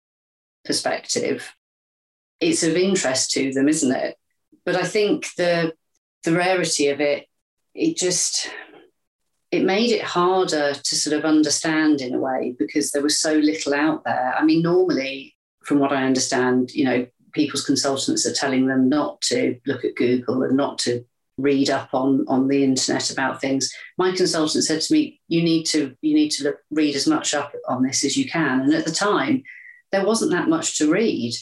[0.64, 1.56] perspective,
[2.40, 4.16] it's of interest to them, isn't it?
[4.66, 5.74] But I think the
[6.24, 7.28] the rarity of it,
[7.74, 8.50] it just
[9.52, 13.36] it made it harder to sort of understand in a way because there was so
[13.36, 14.34] little out there.
[14.36, 19.22] I mean, normally, from what I understand, you know, people's consultants are telling them not
[19.22, 21.06] to look at Google and not to
[21.38, 23.72] read up on on the internet about things.
[23.98, 27.34] My consultant said to me, "You need to you need to look, read as much
[27.34, 29.44] up on this as you can." And at the time,
[29.92, 31.34] there wasn't that much to read.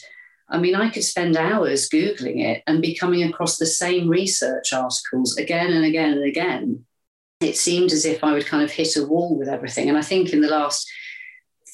[0.52, 4.72] I mean, I could spend hours Googling it and be coming across the same research
[4.72, 6.84] articles again and again and again.
[7.40, 9.88] It seemed as if I would kind of hit a wall with everything.
[9.88, 10.88] And I think in the last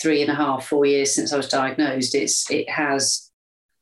[0.01, 3.31] three and a half, four years since I was diagnosed, it's it has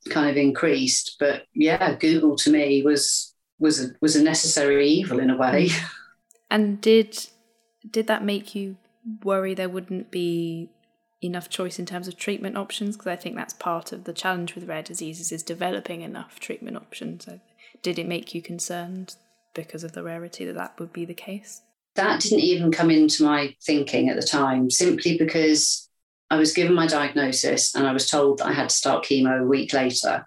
[0.09, 1.17] kind of increased.
[1.21, 5.69] But yeah, Google to me was was a, was a necessary evil in a way.
[6.51, 7.27] And did
[7.89, 8.77] did that make you
[9.23, 10.71] worry there wouldn't be
[11.23, 14.55] enough choice in terms of treatment options because I think that's part of the challenge
[14.55, 17.27] with rare diseases is developing enough treatment options.
[17.83, 19.17] Did it make you concerned
[19.55, 21.63] because of the rarity that that would be the case?
[21.95, 25.89] That didn't even come into my thinking at the time, simply because
[26.31, 29.43] I was given my diagnosis and I was told that I had to start chemo
[29.43, 30.27] a week later.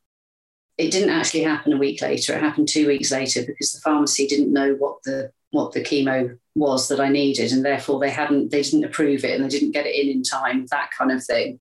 [0.78, 2.34] It didn't actually happen a week later.
[2.34, 6.38] It happened two weeks later because the pharmacy didn't know what the what the chemo
[6.56, 9.72] was that I needed, and therefore they hadn't they didn't approve it and they didn't
[9.72, 11.60] get it in in time, that kind of thing.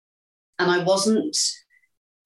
[0.58, 1.36] And I wasn't.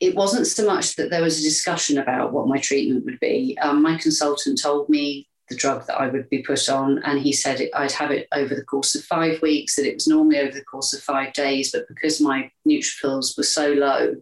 [0.00, 3.56] It wasn't so much that there was a discussion about what my treatment would be.
[3.62, 7.32] Um, my consultant told me the drug that I would be put on, and he
[7.32, 9.76] said it, I'd have it over the course of five weeks.
[9.76, 13.44] That it was normally over the course of five days, but because my neutrophils were
[13.44, 14.16] so low,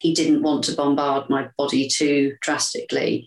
[0.00, 3.26] he didn't want to bombard my body too drastically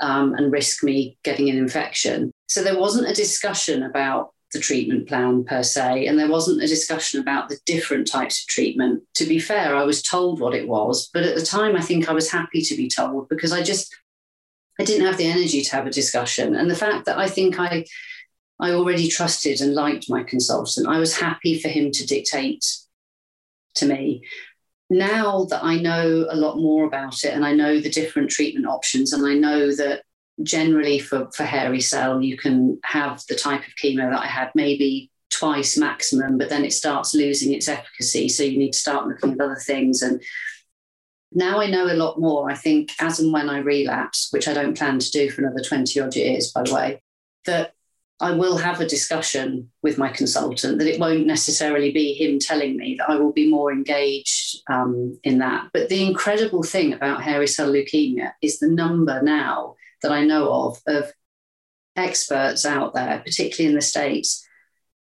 [0.00, 2.32] um, and risk me getting an infection.
[2.50, 6.66] So there wasn't a discussion about the treatment plan per se, and there wasn't a
[6.66, 9.04] discussion about the different types of treatment.
[9.14, 12.08] To be fair, I was told what it was, but at the time, I think
[12.08, 13.94] I was happy to be told because I just
[14.80, 16.56] I didn't have the energy to have a discussion.
[16.56, 17.84] And the fact that I think I
[18.58, 20.88] I already trusted and liked my consultant.
[20.88, 22.66] I was happy for him to dictate
[23.76, 24.24] to me.
[24.90, 28.66] Now that I know a lot more about it and I know the different treatment
[28.66, 30.02] options, and I know that
[30.42, 34.50] generally for, for hairy cell, you can have the type of chemo that I had
[34.54, 38.28] maybe twice maximum, but then it starts losing its efficacy.
[38.28, 40.02] So you need to start looking at other things.
[40.02, 40.22] And
[41.32, 42.50] now I know a lot more.
[42.50, 45.62] I think as and when I relapse, which I don't plan to do for another
[45.62, 47.02] 20 odd years, by the way,
[47.46, 47.74] that
[48.22, 52.76] I will have a discussion with my consultant, that it won't necessarily be him telling
[52.76, 55.68] me that I will be more engaged um, in that.
[55.72, 60.52] But the incredible thing about hairy cell leukemia is the number now that I know
[60.52, 61.12] of of
[61.96, 64.46] experts out there, particularly in the States,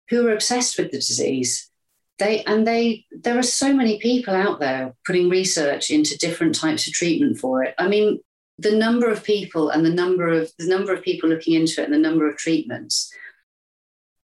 [0.09, 1.69] who are obsessed with the disease.
[2.17, 6.87] They and they there are so many people out there putting research into different types
[6.87, 7.75] of treatment for it.
[7.77, 8.19] I mean,
[8.57, 11.85] the number of people and the number of the number of people looking into it
[11.85, 13.11] and the number of treatments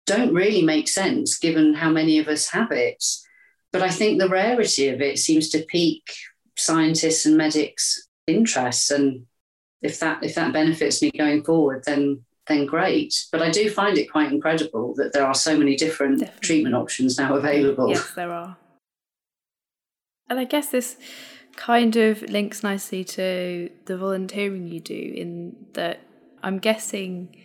[0.07, 3.05] don't really make sense given how many of us have it.
[3.73, 6.13] But I think the rarity of it seems to pique
[6.57, 8.91] scientists and medics' interests.
[8.91, 9.27] And
[9.83, 13.27] if that if that benefits me going forward, then then great.
[13.33, 16.41] But I do find it quite incredible that there are so many different Definitely.
[16.47, 17.89] treatment options now available.
[17.89, 18.57] Yes, there are.
[20.29, 20.97] And I guess this
[21.57, 26.01] kind of links nicely to the volunteering you do in that
[26.43, 27.37] I'm guessing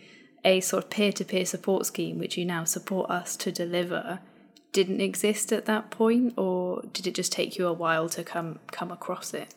[0.44, 4.20] a sort of peer to peer support scheme, which you now support us to deliver,
[4.72, 8.60] didn't exist at that point, or did it just take you a while to come
[8.70, 9.54] come across it?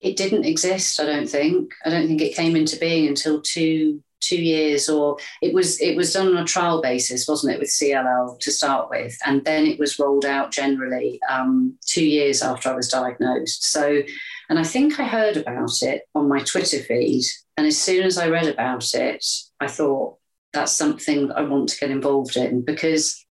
[0.00, 1.72] It didn't exist, I don't think.
[1.84, 5.96] I don't think it came into being until two two years or it was it
[5.96, 9.16] was done on a trial basis wasn't it with cll to start with?
[9.24, 13.64] And then it was rolled out generally um, two years after i was diagnosed.
[13.64, 14.02] So
[14.48, 17.24] and i think i heard about it on my twitter feed.
[17.56, 19.24] And as soon as i read about it
[19.60, 20.16] i thought
[20.52, 23.24] that's something that i want to get involved in because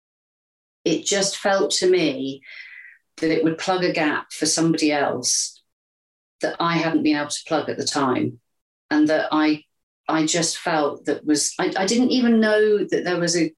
[0.86, 2.42] it just felt to me
[3.18, 5.57] that it would plug a gap for somebody else
[6.42, 8.40] that i hadn't been able to plug at the time
[8.90, 9.64] and that i
[10.08, 13.54] I just felt that was I, I didn't even know that there was a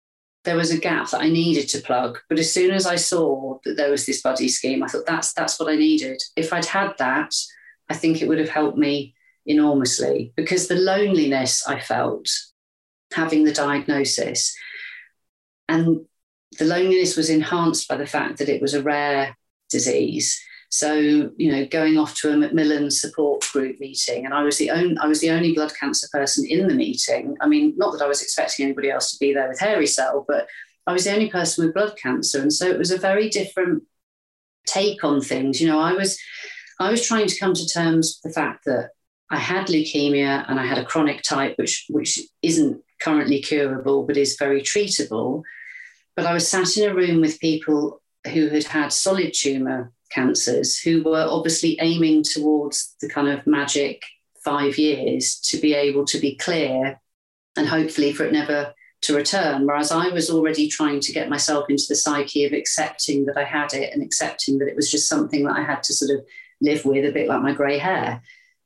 [0.45, 2.17] there was a gap that I needed to plug.
[2.29, 5.33] But as soon as I saw that there was this buddy scheme, I thought that's
[5.33, 6.21] that's what I needed.
[6.35, 7.33] If I'd had that,
[7.89, 9.15] I think it would have helped me
[9.45, 12.27] enormously because the loneliness I felt
[13.13, 14.55] having the diagnosis
[15.67, 16.05] and
[16.57, 19.35] the loneliness was enhanced by the fact that it was a rare
[19.69, 20.39] disease
[20.69, 24.69] so, you know, going off to a Macmillan support group meeting, and I was the
[24.69, 27.35] only I was the only blood cancer person in the meeting.
[27.41, 30.25] I mean, not that I was expecting anybody else to be there with hairy cell,
[30.27, 30.47] but
[30.85, 33.83] I was the only person with blood cancer, and so it was a very different
[34.67, 35.59] take on things.
[35.59, 36.19] You know, I was
[36.79, 38.91] I was trying to come to terms with the fact that
[39.31, 44.17] I had leukemia and I had a chronic type, which which isn't currently curable but
[44.17, 45.41] is very treatable.
[46.15, 50.79] But I was sat in a room with people who had had solid tumor cancers
[50.79, 54.03] who were obviously aiming towards the kind of magic
[54.43, 56.99] five years to be able to be clear
[57.57, 59.65] and hopefully for it never to return.
[59.65, 63.43] Whereas I was already trying to get myself into the psyche of accepting that I
[63.43, 66.25] had it and accepting that it was just something that I had to sort of
[66.61, 68.21] live with, a bit like my grey hair.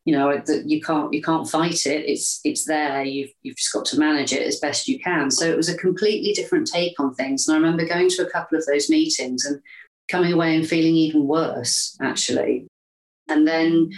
[0.05, 2.05] You know that you can't you can't fight it.
[2.09, 3.03] It's it's there.
[3.03, 5.31] You've you've just got to manage it as best you can.
[5.31, 7.47] So it was a completely different take on things.
[7.47, 9.61] And I remember going to a couple of those meetings and
[10.09, 12.67] coming away and feeling even worse, actually.
[13.29, 13.91] And then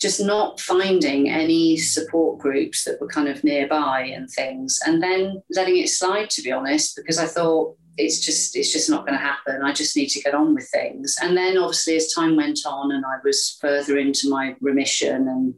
[0.00, 5.42] just not finding any support groups that were kind of nearby and things, and then
[5.50, 9.18] letting it slide, to be honest, because I thought it's just it's just not going
[9.18, 9.62] to happen.
[9.62, 11.16] I just need to get on with things.
[11.20, 15.54] And then obviously as time went on and I was further into my remission and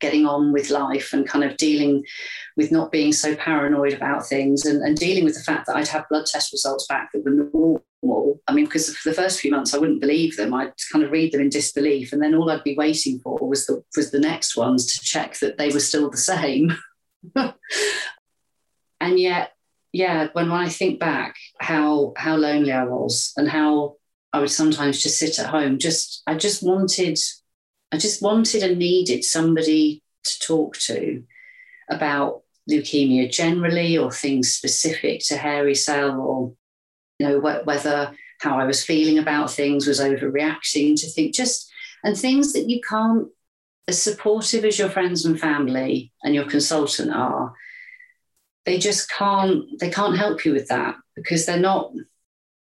[0.00, 2.04] getting on with life and kind of dealing
[2.56, 5.88] with not being so paranoid about things and, and dealing with the fact that I'd
[5.88, 7.84] have blood test results back that were normal.
[8.48, 10.52] I mean, because for the first few months I wouldn't believe them.
[10.52, 13.66] I'd kind of read them in disbelief, and then all I'd be waiting for was
[13.66, 16.76] the was the next ones to check that they were still the same.
[17.36, 19.52] and yet,
[19.92, 23.96] yeah, when, when I think back how how lonely I was and how
[24.32, 27.18] I would sometimes just sit at home, just I just wanted
[27.92, 31.22] I just wanted and needed somebody to talk to
[31.90, 36.54] about leukemia generally or things specific to hairy cell or
[37.22, 41.70] know wh- whether how I was feeling about things was overreacting to think just
[42.04, 43.28] and things that you can't
[43.88, 47.54] as supportive as your friends and family and your consultant are
[48.64, 51.92] they just can't they can't help you with that because they're not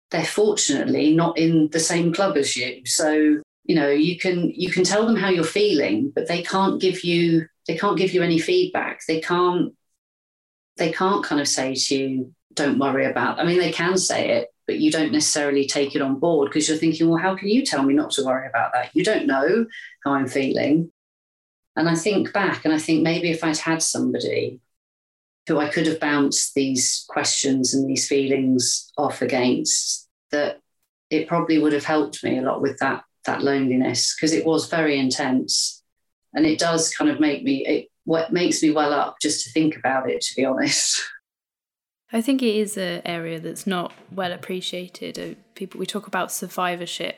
[0.10, 2.82] they're fortunately not in the same club as you.
[2.86, 6.82] So you know you can you can tell them how you're feeling but they can't
[6.82, 9.02] give you they can't give you any feedback.
[9.08, 9.74] They can't
[10.82, 13.40] they can't kind of say to you, don't worry about.
[13.40, 16.68] I mean, they can say it, but you don't necessarily take it on board because
[16.68, 18.90] you're thinking, well, how can you tell me not to worry about that?
[18.96, 19.68] You don't know
[20.04, 20.92] how I'm feeling.
[21.76, 24.60] And I think back and I think maybe if I'd had somebody
[25.48, 30.62] who I could have bounced these questions and these feelings off against, that
[31.12, 34.68] it probably would have helped me a lot with that that loneliness because it was
[34.68, 35.84] very intense.
[36.34, 39.52] And it does kind of make me it what makes me well up just to
[39.52, 41.04] think about it, to be honest.
[42.14, 45.18] I think it is an area that's not well appreciated.
[45.18, 47.18] Uh, people we talk about survivorship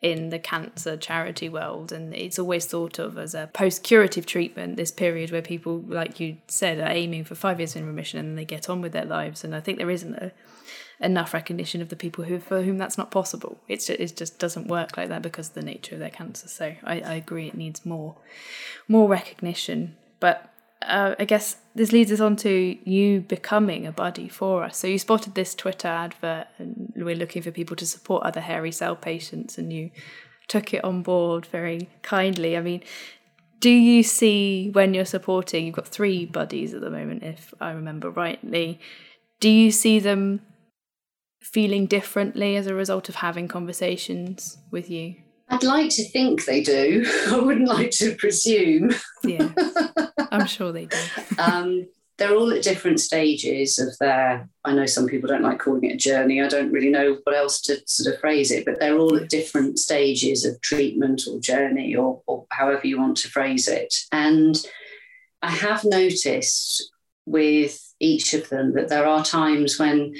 [0.00, 4.76] in the cancer charity world, and it's always thought of as a post-curative treatment.
[4.76, 8.38] This period where people, like you said, are aiming for five years in remission and
[8.38, 9.44] they get on with their lives.
[9.44, 10.32] And I think there isn't a,
[11.00, 13.58] enough recognition of the people who for whom that's not possible.
[13.68, 16.48] It's just, it just doesn't work like that because of the nature of their cancer.
[16.48, 18.16] So I, I agree, it needs more
[18.86, 19.96] more recognition.
[20.20, 20.50] But
[20.82, 24.76] uh, I guess this leads us on to you becoming a buddy for us.
[24.76, 28.72] So you spotted this Twitter advert, and we're looking for people to support other hairy
[28.72, 29.90] cell patients, and you
[30.48, 32.56] took it on board very kindly.
[32.56, 32.82] I mean,
[33.60, 35.66] do you see when you're supporting?
[35.66, 38.80] You've got three buddies at the moment, if I remember rightly.
[39.38, 40.40] Do you see them
[41.40, 45.16] feeling differently as a result of having conversations with you?
[45.50, 47.04] I'd like to think they do.
[47.30, 48.92] I wouldn't like to presume.
[49.24, 49.50] Yeah,
[50.30, 50.96] I'm sure they do.
[51.38, 51.86] um,
[52.18, 54.48] they're all at different stages of their.
[54.64, 56.42] I know some people don't like calling it a journey.
[56.42, 59.30] I don't really know what else to sort of phrase it, but they're all at
[59.30, 63.94] different stages of treatment or journey or, or however you want to phrase it.
[64.12, 64.54] And
[65.40, 66.90] I have noticed
[67.24, 70.14] with each of them that there are times when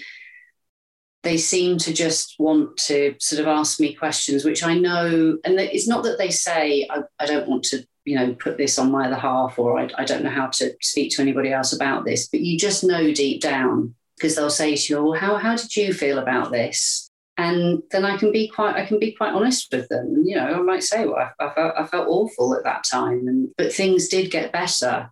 [1.23, 5.61] they seem to just want to sort of ask me questions, which I know, and
[5.61, 8.91] it's not that they say, I, I don't want to, you know, put this on
[8.91, 12.05] my other half, or I, I don't know how to speak to anybody else about
[12.05, 15.57] this, but you just know deep down because they'll say to you, well, how, how
[15.57, 17.11] did you feel about this?
[17.37, 20.07] And then I can be quite, I can be quite honest with them.
[20.07, 22.85] And, you know, I might say, well, I, I, felt, I felt awful at that
[22.85, 25.11] time, and, but things did get better.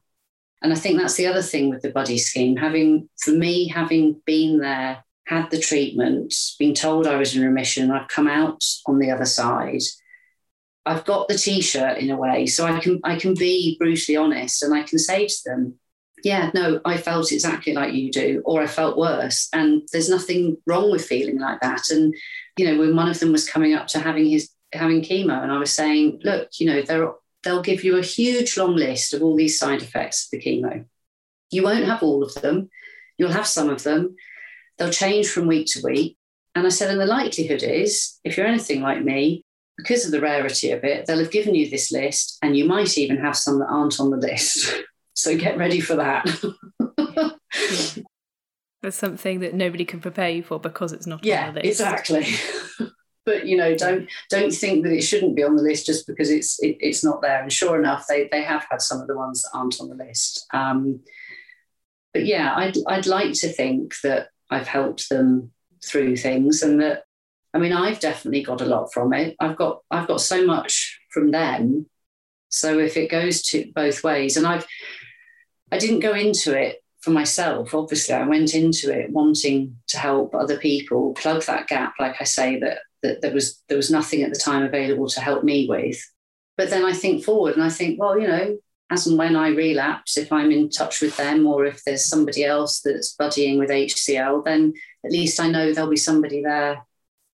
[0.63, 2.57] And I think that's the other thing with the buddy scheme.
[2.57, 7.91] Having, for me, having been there had the treatment, been told I was in remission,
[7.91, 9.83] I've come out on the other side.
[10.87, 14.63] I've got the t-shirt in a way, so I can I can be brutally honest
[14.63, 15.79] and I can say to them,
[16.25, 19.49] yeah, no, I felt exactly like you do, or I felt worse.
[19.53, 21.91] And there's nothing wrong with feeling like that.
[21.91, 22.15] And,
[22.57, 25.53] you know, when one of them was coming up to having his having chemo, and
[25.53, 27.13] I was saying, look, you know, they're,
[27.43, 30.87] they'll give you a huge long list of all these side effects of the chemo.
[31.51, 32.71] You won't have all of them.
[33.17, 34.17] You'll have some of them.
[34.79, 36.17] They'll change from week to week.
[36.55, 39.45] And I said, and the likelihood is, if you're anything like me,
[39.77, 42.99] because of the rarity of it, they'll have given you this list, and you might
[42.99, 44.75] even have some that aren't on the list.
[45.15, 46.27] so get ready for that.
[48.83, 51.81] That's something that nobody can prepare you for because it's not yeah, on the list.
[51.81, 52.27] Exactly.
[53.25, 56.31] but you know, don't don't think that it shouldn't be on the list just because
[56.31, 57.43] it's it, it's not there.
[57.43, 59.97] And sure enough, they they have had some of the ones that aren't on the
[59.97, 60.47] list.
[60.53, 61.01] Um,
[62.13, 65.53] but yeah, I'd I'd like to think that I've helped them
[65.85, 67.05] through things and that
[67.55, 69.37] I mean I've definitely got a lot from it.
[69.41, 71.87] I've got I've got so much from them.
[72.51, 74.67] So if it goes to both ways and I've
[75.71, 80.35] I didn't go into it for myself obviously I went into it wanting to help
[80.35, 84.23] other people plug that gap like I say that that there was there was nothing
[84.23, 85.99] at the time available to help me with
[86.57, 88.59] but then I think forward and I think well you know
[88.91, 92.45] as and when I relapse, if I'm in touch with them or if there's somebody
[92.45, 94.73] else that's buddying with HCL, then
[95.05, 96.87] at least I know there'll be somebody there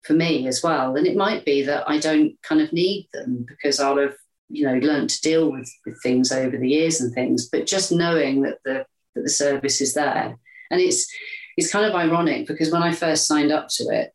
[0.02, 0.96] for me as well.
[0.96, 4.16] And it might be that I don't kind of need them because I'll have,
[4.48, 7.48] you know, learned to deal with, with things over the years and things.
[7.48, 8.84] But just knowing that the
[9.14, 10.36] that the service is there.
[10.70, 11.10] And it's
[11.56, 14.12] it's kind of ironic because when I first signed up to it,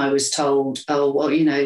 [0.00, 1.58] I was told, oh, well, you know,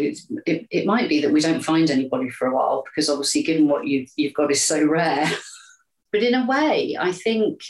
[0.47, 3.69] it, it might be that we don't find anybody for a while because obviously, given
[3.69, 5.31] what you've, you've got is so rare.
[6.13, 7.61] but in a way, I think,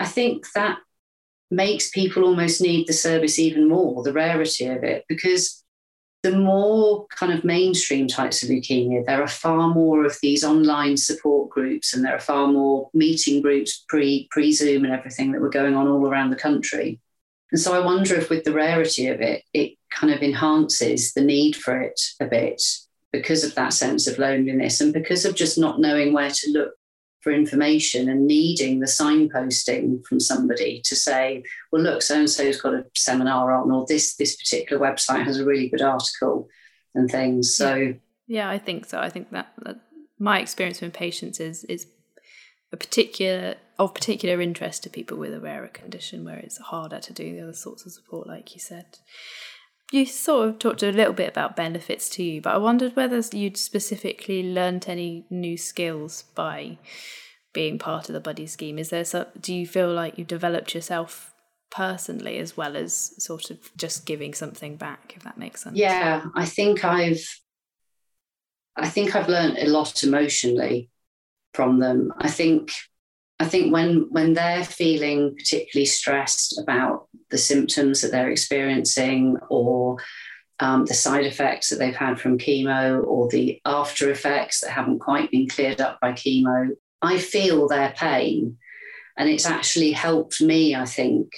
[0.00, 0.78] I think that
[1.50, 5.64] makes people almost need the service even more, the rarity of it, because
[6.22, 10.96] the more kind of mainstream types of leukemia, there are far more of these online
[10.96, 15.40] support groups and there are far more meeting groups pre pre Zoom and everything that
[15.40, 17.00] were going on all around the country.
[17.52, 21.20] And so I wonder if, with the rarity of it, it kind of enhances the
[21.20, 22.62] need for it a bit
[23.12, 26.74] because of that sense of loneliness and because of just not knowing where to look
[27.20, 32.60] for information and needing the signposting from somebody to say, well, look, so and so's
[32.60, 36.48] got a seminar on, or this this particular website has a really good article
[36.94, 37.54] and things.
[37.54, 37.92] So yeah,
[38.26, 38.98] yeah I think so.
[38.98, 39.80] I think that, that
[40.18, 41.86] my experience with patients is is
[42.72, 47.12] a particular of particular interest to people with a rarer condition where it's harder to
[47.12, 48.98] do the other sorts of support, like you said.
[49.90, 53.20] You sort of talked a little bit about benefits to you, but I wondered whether
[53.32, 56.78] you'd specifically learnt any new skills by
[57.52, 58.78] being part of the buddy scheme.
[58.78, 61.34] Is there some, do you feel like you've developed yourself
[61.70, 65.76] personally as well as sort of just giving something back, if that makes sense?
[65.76, 67.24] Yeah, I think I've
[68.76, 70.90] I think I've learned a lot emotionally
[71.54, 72.12] from them.
[72.18, 72.70] I think
[73.38, 79.96] I think when when they're feeling particularly stressed about the symptoms that they're experiencing or
[80.60, 84.98] um, the side effects that they've had from chemo or the after effects that haven't
[84.98, 86.68] quite been cleared up by chemo,
[87.00, 88.58] I feel their pain.
[89.16, 91.32] And it's actually helped me, I think,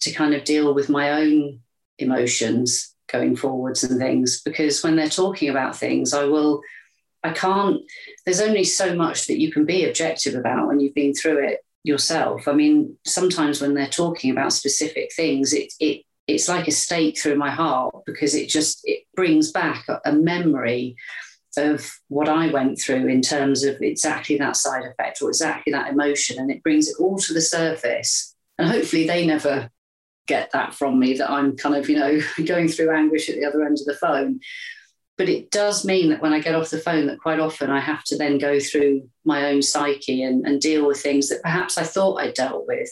[0.00, 1.60] to kind of deal with my own
[1.98, 4.42] emotions going forwards and things.
[4.42, 6.60] Because when they're talking about things, I will
[7.24, 7.80] I can't,
[8.24, 11.64] there's only so much that you can be objective about when you've been through it
[11.82, 12.46] yourself.
[12.46, 17.18] I mean, sometimes when they're talking about specific things, it, it, it's like a stake
[17.18, 20.96] through my heart because it just it brings back a, memory
[21.56, 25.92] of what I went through in terms of exactly that side effect or exactly that
[25.92, 28.34] emotion, and it brings it all to the surface.
[28.58, 29.70] And hopefully, they never
[30.26, 33.44] get that from me that I'm kind of, you know, going through anguish at the
[33.44, 34.40] other end of the phone
[35.16, 37.80] but it does mean that when I get off the phone, that quite often I
[37.80, 41.78] have to then go through my own psyche and, and deal with things that perhaps
[41.78, 42.90] I thought I dealt with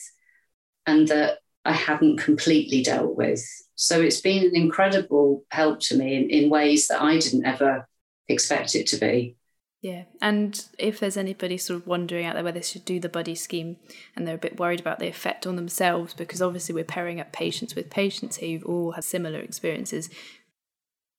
[0.87, 3.45] and that I hadn't completely dealt with.
[3.75, 7.89] So it's been an incredible help to me in, in ways that I didn't ever
[8.29, 9.37] expect it to be.
[9.81, 13.09] Yeah, and if there's anybody sort of wondering out there whether they should do the
[13.09, 13.79] buddy scheme
[14.15, 17.33] and they're a bit worried about the effect on themselves, because obviously we're pairing up
[17.33, 20.09] patients with patients who've all had similar experiences,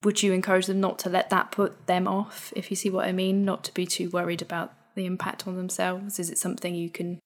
[0.04, 3.06] would you encourage them not to let that put them off, if you see what
[3.06, 3.46] I mean?
[3.46, 6.20] Not to be too worried about the impact on themselves?
[6.20, 7.20] Is it something you can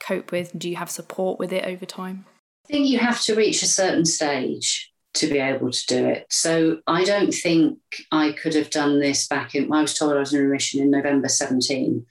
[0.00, 0.58] cope with?
[0.58, 2.24] Do you have support with it over time?
[2.66, 6.26] I think you have to reach a certain stage to be able to do it.
[6.30, 7.78] So I don't think
[8.10, 10.90] I could have done this back in, I was told I was in remission in
[10.90, 12.06] November 17.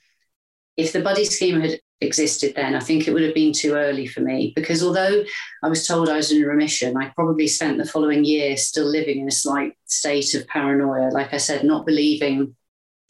[0.76, 2.74] If the buddy scheme had existed then.
[2.74, 5.24] I think it would have been too early for me because although
[5.62, 9.20] I was told I was in remission, I probably spent the following year still living
[9.20, 11.10] in a slight state of paranoia.
[11.10, 12.54] Like I said, not believing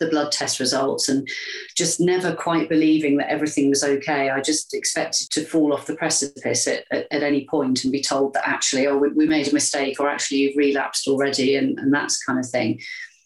[0.02, 1.28] the blood test results and
[1.76, 4.30] just never quite believing that everything was okay.
[4.30, 8.02] I just expected to fall off the precipice at, at, at any point and be
[8.02, 11.78] told that actually, oh, we, we, made a mistake or actually you've relapsed already and,
[11.78, 12.80] and that's kind of thing.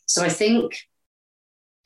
[0.06, 0.78] So I think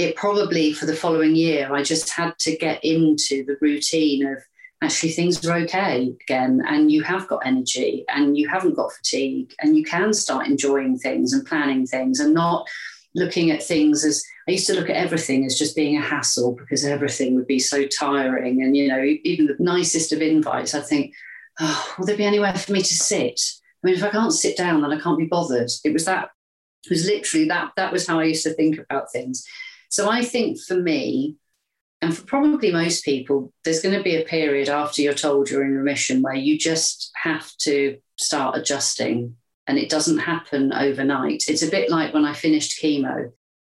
[0.01, 4.39] it probably for the following year, I just had to get into the routine of
[4.83, 9.53] actually things are okay again, and you have got energy and you haven't got fatigue,
[9.61, 12.67] and you can start enjoying things and planning things and not
[13.15, 16.55] looking at things as I used to look at everything as just being a hassle
[16.55, 18.63] because everything would be so tiring.
[18.63, 21.15] And, you know, even the nicest of invites, I think,
[21.61, 23.41] oh, will there be anywhere for me to sit?
[23.83, 25.71] I mean, if I can't sit down, then I can't be bothered.
[25.85, 26.31] It was that,
[26.85, 29.45] it was literally that, that was how I used to think about things.
[29.91, 31.37] So I think for me,
[32.01, 35.65] and for probably most people, there's going to be a period after you're told you're
[35.65, 39.37] in remission where you just have to start adjusting.
[39.67, 41.45] And it doesn't happen overnight.
[41.49, 43.31] It's a bit like when I finished chemo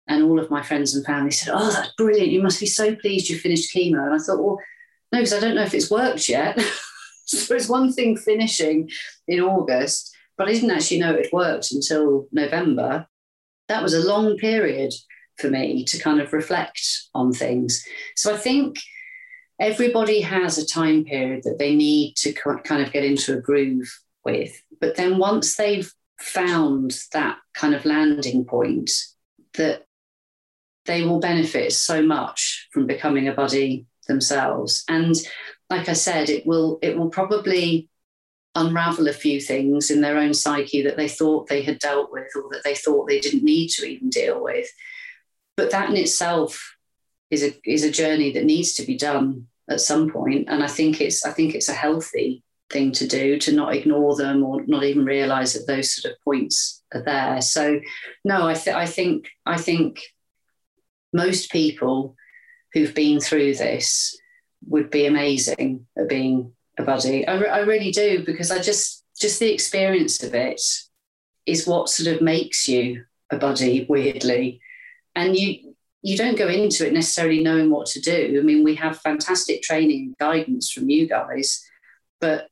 [0.07, 2.31] and all of my friends and family said, Oh, that's brilliant.
[2.31, 4.03] You must be so pleased you finished chemo.
[4.05, 4.59] And I thought, Well,
[5.11, 6.59] no, because I don't know if it's worked yet.
[7.25, 8.89] so it's one thing finishing
[9.27, 13.07] in August, but I didn't actually know it worked until November.
[13.67, 14.93] That was a long period
[15.37, 16.81] for me to kind of reflect
[17.13, 17.85] on things.
[18.15, 18.77] So I think
[19.59, 23.89] everybody has a time period that they need to kind of get into a groove
[24.23, 24.61] with.
[24.79, 28.91] But then once they've found that kind of landing point,
[29.55, 29.85] that
[30.85, 34.83] they will benefit so much from becoming a buddy themselves.
[34.87, 35.15] And
[35.69, 37.89] like I said, it will it will probably
[38.53, 42.27] unravel a few things in their own psyche that they thought they had dealt with
[42.35, 44.67] or that they thought they didn't need to even deal with
[45.57, 46.75] but that in itself
[47.29, 50.47] is a is a journey that needs to be done at some point.
[50.49, 54.15] And i think it's i think it's a healthy thing to do to not ignore
[54.15, 57.41] them or not even realize that those sort of points are there.
[57.41, 57.79] So
[58.23, 60.01] no i, th- I think i think
[61.13, 62.15] most people
[62.73, 64.17] who've been through this
[64.67, 67.25] would be amazing at being a buddy.
[67.25, 70.61] I, re- I really do because i just just the experience of it
[71.45, 74.59] is what sort of makes you a buddy weirdly
[75.15, 78.37] and you you don't go into it necessarily knowing what to do.
[78.39, 81.65] I mean, we have fantastic training and guidance from you guys,
[82.21, 82.47] but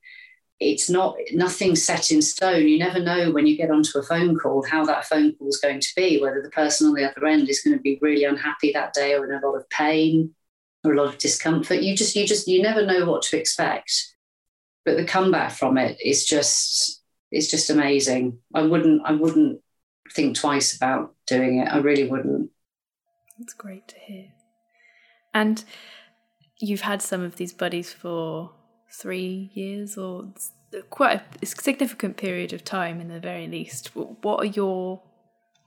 [0.60, 2.68] it's not nothing set in stone.
[2.68, 5.58] You never know when you get onto a phone call how that phone call is
[5.58, 8.24] going to be, whether the person on the other end is going to be really
[8.24, 10.34] unhappy that day or in a lot of pain.
[10.84, 11.82] or a lot of discomfort.
[11.82, 14.16] You just, you just, you never know what to expect.
[14.86, 17.02] But the comeback from it is just,
[17.32, 18.40] it's just amazing.
[18.54, 19.62] I wouldn't, I wouldn't
[20.12, 21.68] think twice about doing it.
[21.72, 22.50] I really wouldn't.
[23.40, 24.28] That's great to hear.
[25.34, 25.64] And
[26.60, 28.52] you've had some of these buddies for
[28.92, 30.34] three years or
[30.90, 33.96] quite a significant period of time in the very least.
[33.96, 35.02] What are your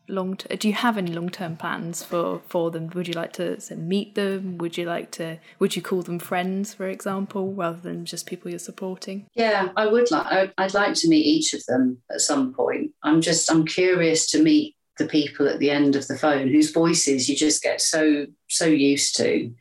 [0.08, 3.32] long t- do you have any long term plans for for them would you like
[3.32, 7.52] to, to meet them would you like to would you call them friends for example
[7.54, 11.52] rather than just people you're supporting yeah i would like i'd like to meet each
[11.54, 15.70] of them at some point i'm just i'm curious to meet the people at the
[15.70, 19.52] end of the phone whose voices you just get so so used to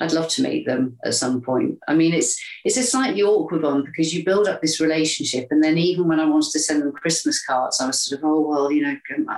[0.00, 1.78] I'd love to meet them at some point.
[1.86, 5.62] I mean, it's it's a slightly awkward one because you build up this relationship, and
[5.62, 8.40] then even when I wanted to send them Christmas cards, I was sort of, oh
[8.40, 8.96] well, you know,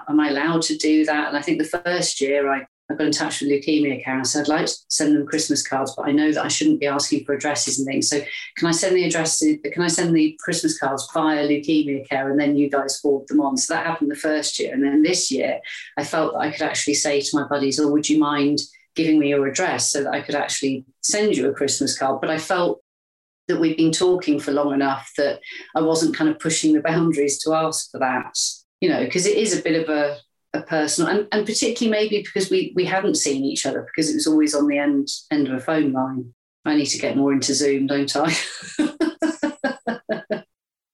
[0.09, 1.29] am I allowed to do that?
[1.29, 4.23] And I think the first year I, I got in touch with Leukemia Care and
[4.23, 6.81] I said I'd like to send them Christmas cards, but I know that I shouldn't
[6.81, 8.09] be asking for addresses and things.
[8.09, 8.21] So
[8.57, 9.59] can I send the addresses?
[9.73, 13.41] Can I send the Christmas cards via Leukemia Care, and then you guys forward them
[13.41, 13.57] on?
[13.57, 15.61] So that happened the first year, and then this year
[15.97, 18.61] I felt that I could actually say to my buddies, oh, would you mind?
[18.95, 22.21] giving me your address so that I could actually send you a Christmas card.
[22.21, 22.83] But I felt
[23.49, 25.41] that we'd been talking for long enough that
[25.75, 28.39] I wasn't kind of pushing the boundaries to ask for that,
[28.81, 30.19] you know, because it is a bit of a,
[30.55, 34.15] a personal and, and particularly maybe because we we hadn't seen each other because it
[34.15, 36.35] was always on the end end of a phone line.
[36.65, 38.37] I need to get more into Zoom, don't I?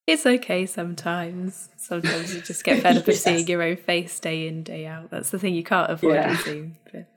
[0.08, 1.68] It's okay sometimes.
[1.76, 3.22] Sometimes you just get fed up of yes.
[3.22, 5.10] seeing your own face day in, day out.
[5.10, 6.42] That's the thing you can't avoid yeah.
[6.42, 6.76] Zoom.
[6.90, 7.10] But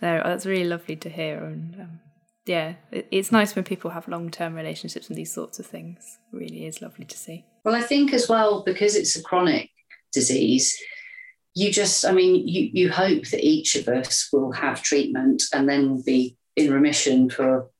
[0.00, 1.44] no, that's really lovely to hear.
[1.44, 2.00] And um,
[2.46, 6.20] yeah, it, it's nice when people have long term relationships and these sorts of things.
[6.32, 7.44] It really is lovely to see.
[7.66, 9.68] Well, I think as well, because it's a chronic
[10.14, 10.74] disease,
[11.54, 15.68] you just, I mean, you, you hope that each of us will have treatment and
[15.68, 17.70] then be in remission for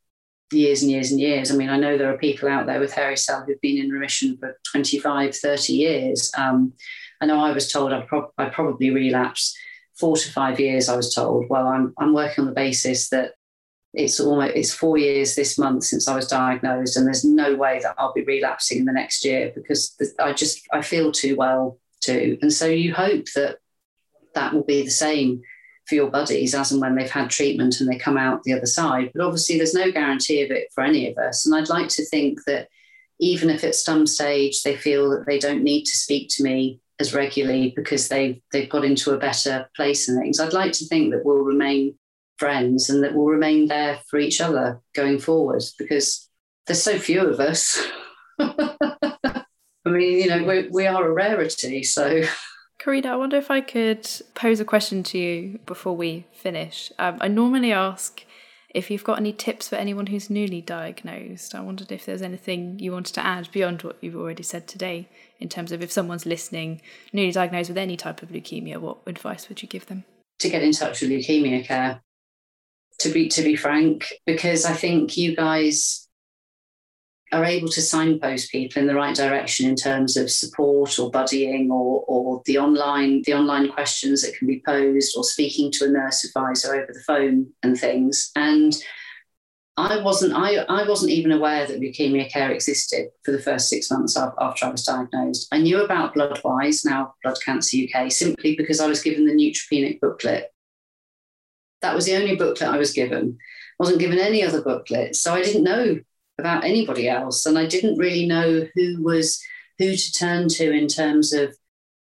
[0.52, 1.50] years and years and years.
[1.50, 3.90] I mean, I know there are people out there with hairy cell who've been in
[3.90, 6.30] remission for 25, 30 years.
[6.36, 6.72] Um,
[7.20, 9.56] I know I was told I'd, pro- I'd, probably relapse
[9.98, 11.46] four to five years, I was told.
[11.48, 13.32] Well, I'm, I'm working on the basis that
[13.94, 17.80] it's almost it's four years this month since I was diagnosed, and there's no way
[17.82, 21.78] that I'll be relapsing in the next year because I just I feel too well
[22.03, 22.38] to.
[22.42, 23.59] And so you hope that
[24.34, 25.42] that will be the same
[25.86, 28.66] for your buddies as and when they've had treatment and they come out the other
[28.66, 29.11] side.
[29.14, 31.46] But obviously, there's no guarantee of it for any of us.
[31.46, 32.68] And I'd like to think that
[33.18, 36.80] even if at some stage they feel that they don't need to speak to me
[37.01, 40.86] as regularly because they've they've got into a better place and things, I'd like to
[40.86, 41.94] think that we'll remain
[42.36, 46.28] friends and that we'll remain there for each other going forward because
[46.66, 47.82] there's so few of us.
[49.89, 52.22] I mean, you know, we, we are a rarity, so
[52.78, 56.93] Karina, I wonder if I could pose a question to you before we finish.
[56.99, 58.24] Um, I normally ask
[58.72, 61.55] if you've got any tips for anyone who's newly diagnosed.
[61.55, 65.09] I wondered if there's anything you wanted to add beyond what you've already said today
[65.41, 66.80] in terms of if someone's listening,
[67.12, 70.05] newly diagnosed with any type of leukemia, what advice would you give them?
[70.41, 72.03] To get in touch with leukemia care.
[73.01, 76.07] To be to be frank, because I think you guys
[77.32, 81.68] are able to signpost people in the right direction in terms of support or buddying
[81.68, 85.88] or, or the online the online questions that can be posed or speaking to a
[85.88, 88.74] nurse advisor over the phone and things and
[89.76, 93.90] I wasn't I, I wasn't even aware that leukemia care existed for the first six
[93.90, 95.46] months after I was diagnosed.
[95.52, 100.00] I knew about Bloodwise, now Blood Cancer UK, simply because I was given the neutropenic
[100.00, 100.52] booklet.
[101.82, 103.38] That was the only booklet I was given.
[103.38, 105.14] I wasn't given any other booklet.
[105.14, 106.00] So I didn't know
[106.39, 107.47] about anybody else.
[107.47, 109.43] And I didn't really know who was
[109.78, 111.57] who to turn to in terms of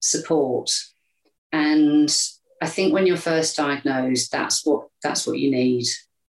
[0.01, 0.71] support.
[1.53, 2.15] And
[2.61, 5.87] I think when you're first diagnosed, that's what that's what you need.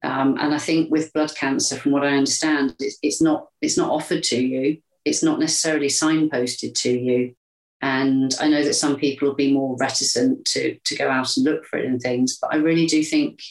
[0.04, 3.78] Um, and I think with blood cancer, from what I understand, it's, it's not it's
[3.78, 4.78] not offered to you.
[5.04, 7.36] It's not necessarily signposted to you.
[7.82, 11.46] And I know that some people will be more reticent to to go out and
[11.46, 13.42] look for it and things, but I really do think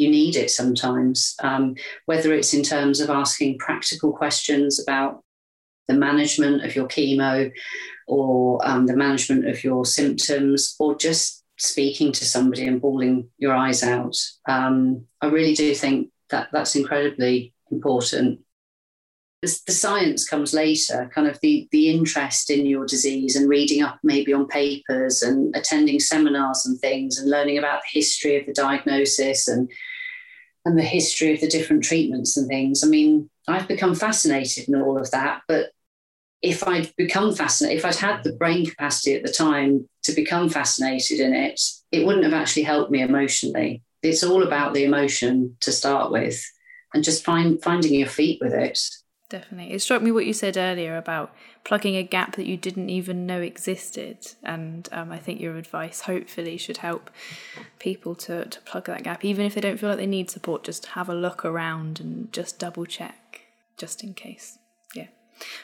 [0.00, 1.74] you need it sometimes, um,
[2.06, 5.22] whether it's in terms of asking practical questions about
[5.88, 7.50] the management of your chemo
[8.06, 13.54] or um, the management of your symptoms or just speaking to somebody and bawling your
[13.54, 14.16] eyes out.
[14.48, 18.40] Um, I really do think that that's incredibly important.
[19.42, 23.98] The, science comes later, kind of the, the interest in your disease and reading up
[24.02, 28.52] maybe on papers and attending seminars and things and learning about the history of the
[28.52, 29.70] diagnosis and
[30.64, 32.84] and the history of the different treatments and things.
[32.84, 35.70] I mean, I've become fascinated in all of that, but
[36.42, 40.48] if I'd become fascinated, if I'd had the brain capacity at the time to become
[40.48, 41.60] fascinated in it,
[41.92, 43.82] it wouldn't have actually helped me emotionally.
[44.02, 46.42] It's all about the emotion to start with.
[46.94, 48.78] and just find finding your feet with it.
[49.30, 49.72] Definitely.
[49.72, 53.26] It struck me what you said earlier about plugging a gap that you didn't even
[53.26, 54.32] know existed.
[54.42, 57.10] And um, I think your advice hopefully should help
[57.78, 59.24] people to, to plug that gap.
[59.24, 62.32] Even if they don't feel like they need support, just have a look around and
[62.32, 63.42] just double check
[63.76, 64.58] just in case.
[64.96, 65.06] Yeah.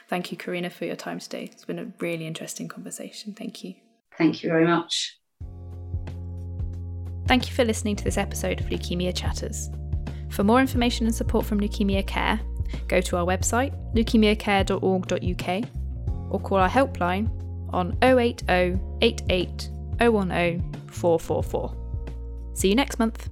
[0.08, 1.50] Thank you, Karina, for your time today.
[1.50, 3.34] It's been a really interesting conversation.
[3.34, 3.74] Thank you.
[4.16, 5.18] Thank you very much.
[7.26, 9.68] Thank you for listening to this episode of Leukemia Chatters.
[10.30, 12.40] For more information and support from Leukemia Care,
[12.88, 15.64] go to our website, leukemiacare.org.uk,
[16.30, 17.30] or call our helpline
[17.72, 21.76] on 080 88 010 444.
[22.54, 23.28] See you next month.